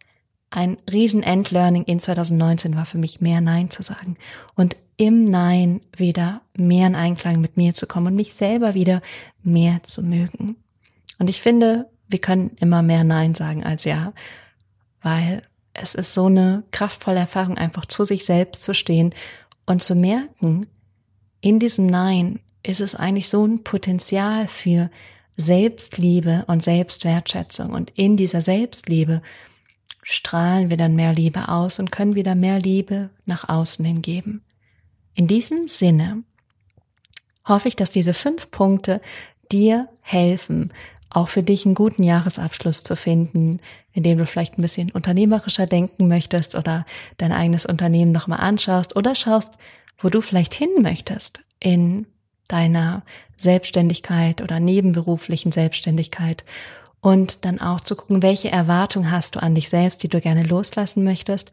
ein 0.50 0.78
riesen 0.90 1.22
Endlearning 1.22 1.84
in 1.84 2.00
2019 2.00 2.78
war 2.78 2.86
für 2.86 2.98
mich 2.98 3.20
mehr 3.20 3.42
Nein 3.42 3.70
zu 3.70 3.84
sagen 3.84 4.16
und 4.56 4.78
im 4.96 5.26
Nein 5.26 5.82
wieder 5.98 6.44
mehr 6.56 6.88
in 6.88 6.96
Einklang 6.96 7.42
mit 7.42 7.58
mir 7.58 7.74
zu 7.74 7.88
kommen 7.88 8.08
und 8.08 8.16
mich 8.16 8.36
selber 8.36 8.74
wieder 8.74 9.02
mehr 9.44 9.84
zu 9.84 10.02
mögen. 10.02 10.56
Und 11.18 11.30
ich 11.30 11.42
finde, 11.42 11.90
wir 12.10 12.20
können 12.20 12.58
immer 12.60 12.82
mehr 12.82 13.04
Nein 13.04 13.36
sagen 13.36 13.64
als 13.64 13.86
Ja, 13.86 14.14
weil 15.02 15.44
es 15.74 15.96
ist 15.96 16.14
so 16.14 16.26
eine 16.26 16.64
kraftvolle 16.72 17.20
Erfahrung, 17.20 17.58
einfach 17.58 17.86
zu 17.86 18.04
sich 18.04 18.26
selbst 18.26 18.64
zu 18.64 18.74
stehen 18.74 19.14
und 19.66 19.82
zu 19.82 19.96
merken, 19.96 20.68
in 21.42 21.60
diesem 21.60 21.88
Nein 21.88 22.40
ist 22.64 22.82
es 22.82 22.96
eigentlich 22.96 23.30
so 23.30 23.46
ein 23.46 23.64
Potenzial 23.64 24.48
für 24.48 24.90
Selbstliebe 25.38 26.44
und 26.48 26.62
Selbstwertschätzung. 26.62 27.72
Und 27.72 27.92
in 27.92 28.18
dieser 28.18 28.42
Selbstliebe 28.42 29.22
strahlen 30.04 30.70
wir 30.70 30.76
dann 30.76 30.96
mehr 30.96 31.14
Liebe 31.14 31.48
aus 31.48 31.80
und 31.80 31.92
können 31.92 32.16
wieder 32.16 32.36
mehr 32.36 32.60
Liebe 32.60 33.10
nach 33.26 33.48
außen 33.48 33.86
hingeben. 33.86 34.44
In 35.14 35.28
diesem 35.28 35.68
Sinne 35.68 36.24
hoffe 37.46 37.70
ich, 37.70 37.76
dass 37.76 37.92
diese 37.92 38.14
fünf 38.14 38.52
Punkte 38.52 39.02
dir 39.52 39.88
helfen, 40.02 40.74
auch 41.10 41.28
für 41.28 41.44
dich 41.44 41.66
einen 41.66 41.76
guten 41.76 42.04
Jahresabschluss 42.04 42.84
zu 42.84 42.96
finden, 42.96 43.60
in 43.94 44.04
dem 44.04 44.18
du 44.18 44.26
vielleicht 44.26 44.58
ein 44.58 44.62
bisschen 44.62 44.92
unternehmerischer 44.92 45.66
denken 45.66 46.08
möchtest 46.08 46.56
oder 46.56 46.86
dein 47.18 47.32
eigenes 47.32 47.66
Unternehmen 47.66 48.12
nochmal 48.12 48.40
anschaust 48.40 48.96
oder 48.96 49.16
schaust, 49.16 49.54
wo 49.98 50.10
du 50.10 50.22
vielleicht 50.22 50.54
hin 50.54 50.70
möchtest 50.82 51.42
in 51.60 52.06
deiner 52.48 53.04
Selbstständigkeit 53.38 54.42
oder 54.42 54.60
nebenberuflichen 54.60 55.52
Selbstständigkeit. 55.52 56.44
Und 57.02 57.46
dann 57.46 57.62
auch 57.62 57.80
zu 57.80 57.96
gucken, 57.96 58.22
welche 58.22 58.52
Erwartung 58.52 59.10
hast 59.10 59.36
du 59.36 59.42
an 59.42 59.56
dich 59.56 59.70
selbst, 59.70 60.04
die 60.04 60.10
du 60.10 60.20
gerne 60.20 60.44
loslassen 60.44 61.04
möchtest, 61.04 61.52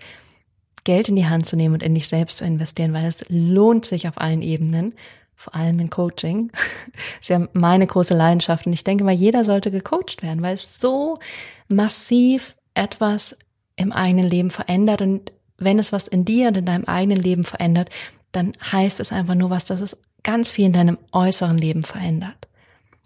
Geld 0.82 1.08
in 1.08 1.16
die 1.16 1.26
Hand 1.26 1.46
zu 1.46 1.56
nehmen 1.56 1.74
und 1.74 1.82
in 1.82 1.94
dich 1.94 2.08
selbst 2.08 2.38
zu 2.38 2.44
investieren, 2.44 2.92
weil 2.92 3.06
es 3.06 3.24
lohnt 3.28 3.84
sich 3.84 4.08
auf 4.08 4.20
allen 4.20 4.42
Ebenen 4.42 4.94
vor 5.36 5.54
allem 5.54 5.78
in 5.78 5.90
Coaching. 5.90 6.50
ist 7.20 7.28
ja 7.28 7.46
meine 7.52 7.86
große 7.86 8.14
Leidenschaft 8.14 8.66
und 8.66 8.72
ich 8.72 8.84
denke 8.84 9.04
mal, 9.04 9.12
jeder 9.12 9.44
sollte 9.44 9.70
gecoacht 9.70 10.22
werden, 10.22 10.42
weil 10.42 10.54
es 10.54 10.80
so 10.80 11.18
massiv 11.68 12.56
etwas 12.74 13.38
im 13.76 13.92
eigenen 13.92 14.28
Leben 14.28 14.50
verändert 14.50 15.02
und 15.02 15.32
wenn 15.58 15.78
es 15.78 15.92
was 15.92 16.08
in 16.08 16.24
dir 16.24 16.48
und 16.48 16.56
in 16.56 16.66
deinem 16.66 16.84
eigenen 16.84 17.18
Leben 17.18 17.44
verändert, 17.44 17.90
dann 18.32 18.52
heißt 18.72 19.00
es 19.00 19.12
einfach 19.12 19.34
nur 19.34 19.50
was, 19.50 19.64
dass 19.64 19.80
es 19.80 19.96
ganz 20.22 20.50
viel 20.50 20.66
in 20.66 20.72
deinem 20.72 20.98
äußeren 21.12 21.56
Leben 21.56 21.82
verändert. 21.82 22.48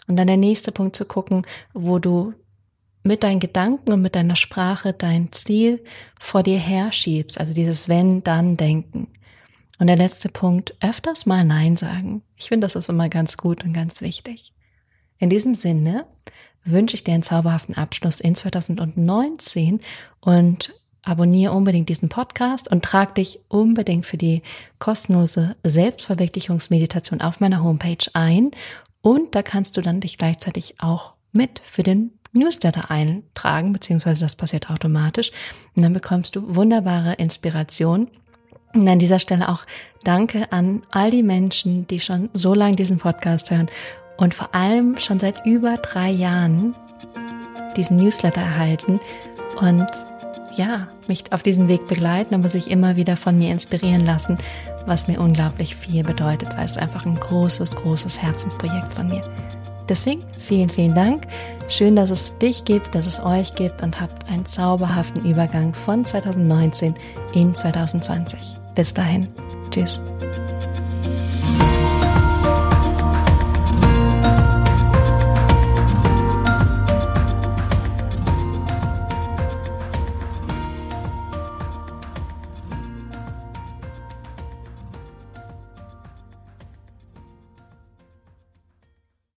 Und 0.09 0.17
dann 0.17 0.27
der 0.27 0.37
nächste 0.37 0.73
Punkt 0.73 0.97
zu 0.97 1.05
gucken, 1.05 1.47
wo 1.73 1.99
du 1.99 2.35
mit 3.03 3.23
deinen 3.23 3.41
Gedanken 3.41 3.93
und 3.93 4.03
mit 4.03 4.15
deiner 4.15 4.37
Sprache 4.37 4.93
dein 4.93 5.33
Ziel 5.33 5.83
vor 6.19 6.43
dir 6.43 6.59
herschiebst, 6.59 7.39
also 7.39 7.55
dieses 7.55 7.89
Wenn-Dann-Denken. 7.89 9.09
Und 9.81 9.87
der 9.87 9.97
letzte 9.97 10.29
Punkt, 10.29 10.75
öfters 10.81 11.25
mal 11.25 11.43
Nein 11.43 11.79
sagen. 11.79 12.23
Ich 12.37 12.49
finde, 12.49 12.67
das 12.67 12.77
ist 12.77 12.91
immer 12.91 13.09
ganz 13.09 13.39
gut 13.39 13.65
und 13.65 13.73
ganz 13.73 14.03
wichtig. 14.03 14.53
In 15.17 15.31
diesem 15.31 15.55
Sinne 15.55 16.05
wünsche 16.65 16.95
ich 16.95 17.03
dir 17.03 17.15
einen 17.15 17.23
zauberhaften 17.23 17.75
Abschluss 17.75 18.21
in 18.21 18.35
2019 18.35 19.81
und 20.21 20.75
abonniere 21.03 21.55
unbedingt 21.55 21.89
diesen 21.89 22.11
Podcast 22.11 22.71
und 22.71 22.85
trag 22.85 23.15
dich 23.15 23.41
unbedingt 23.49 24.05
für 24.05 24.19
die 24.19 24.43
kostenlose 24.79 25.57
Selbstverwirklichungsmeditation 25.65 27.23
auf 27.23 27.41
meiner 27.41 27.63
Homepage 27.63 28.07
ein. 28.13 28.51
Und 29.01 29.35
da 29.35 29.43
kannst 29.43 29.79
du 29.79 29.81
dann 29.81 30.03
dich 30.03 30.19
gleichzeitig 30.19 30.75
auch 30.81 31.15
mit 31.33 31.63
für 31.65 31.83
den 31.83 32.13
Newsletter 32.33 32.91
eintragen, 32.91 33.73
beziehungsweise 33.73 34.21
das 34.21 34.37
passiert 34.37 34.69
automatisch. 34.69 35.33
Und 35.75 35.83
dann 35.85 35.95
bekommst 35.95 36.37
du 36.37 36.55
wunderbare 36.55 37.15
Inspiration 37.15 38.09
und 38.75 38.89
an 38.89 38.99
dieser 38.99 39.19
Stelle 39.19 39.49
auch 39.49 39.65
danke 40.05 40.51
an 40.53 40.83
all 40.91 41.11
die 41.11 41.23
Menschen, 41.23 41.87
die 41.87 42.01
schon 42.01 42.31
so 42.33 42.55
lange 42.55 42.77
diesen 42.77 42.99
Podcast 42.99 43.51
hören 43.51 43.69
und 44.17 44.35
vor 44.35 44.55
allem 44.55 44.97
schon 44.97 45.19
seit 45.19 45.45
über 45.47 45.77
drei 45.79 46.11
Jahren 46.11 46.75
diesen 47.77 47.97
Newsletter 47.97 48.41
erhalten 48.41 49.01
und 49.57 49.87
ja, 50.57 50.89
mich 51.07 51.33
auf 51.33 51.43
diesem 51.43 51.69
Weg 51.69 51.87
begleiten, 51.87 52.35
aber 52.35 52.49
sich 52.49 52.71
immer 52.71 52.97
wieder 52.97 53.17
von 53.17 53.39
mir 53.39 53.53
inspirieren 53.53 54.05
lassen, 54.05 54.37
was 54.87 55.07
mir 55.07 55.21
unglaublich 55.21 55.77
viel 55.77 56.03
bedeutet, 56.03 56.49
weil 56.57 56.65
es 56.65 56.77
einfach 56.77 57.07
ein 57.07 57.19
großes, 57.19 57.77
großes 57.77 58.21
Herzensprojekt 58.21 58.95
von 58.95 59.09
mir. 59.09 59.23
Deswegen 59.89 60.25
vielen, 60.39 60.69
vielen 60.69 60.95
Dank. 60.95 61.27
Schön, 61.69 61.97
dass 61.97 62.11
es 62.11 62.39
dich 62.39 62.65
gibt, 62.65 62.95
dass 62.95 63.07
es 63.07 63.21
euch 63.21 63.55
gibt 63.55 63.83
und 63.83 64.01
habt 64.01 64.29
einen 64.29 64.47
zauberhaften 64.47 65.25
Übergang 65.25 65.73
von 65.75 66.05
2019 66.05 66.95
in 67.35 67.55
2020. 67.55 68.60
Bis 68.75 68.95
dahin. 68.95 69.29
Tschüss. 69.71 70.01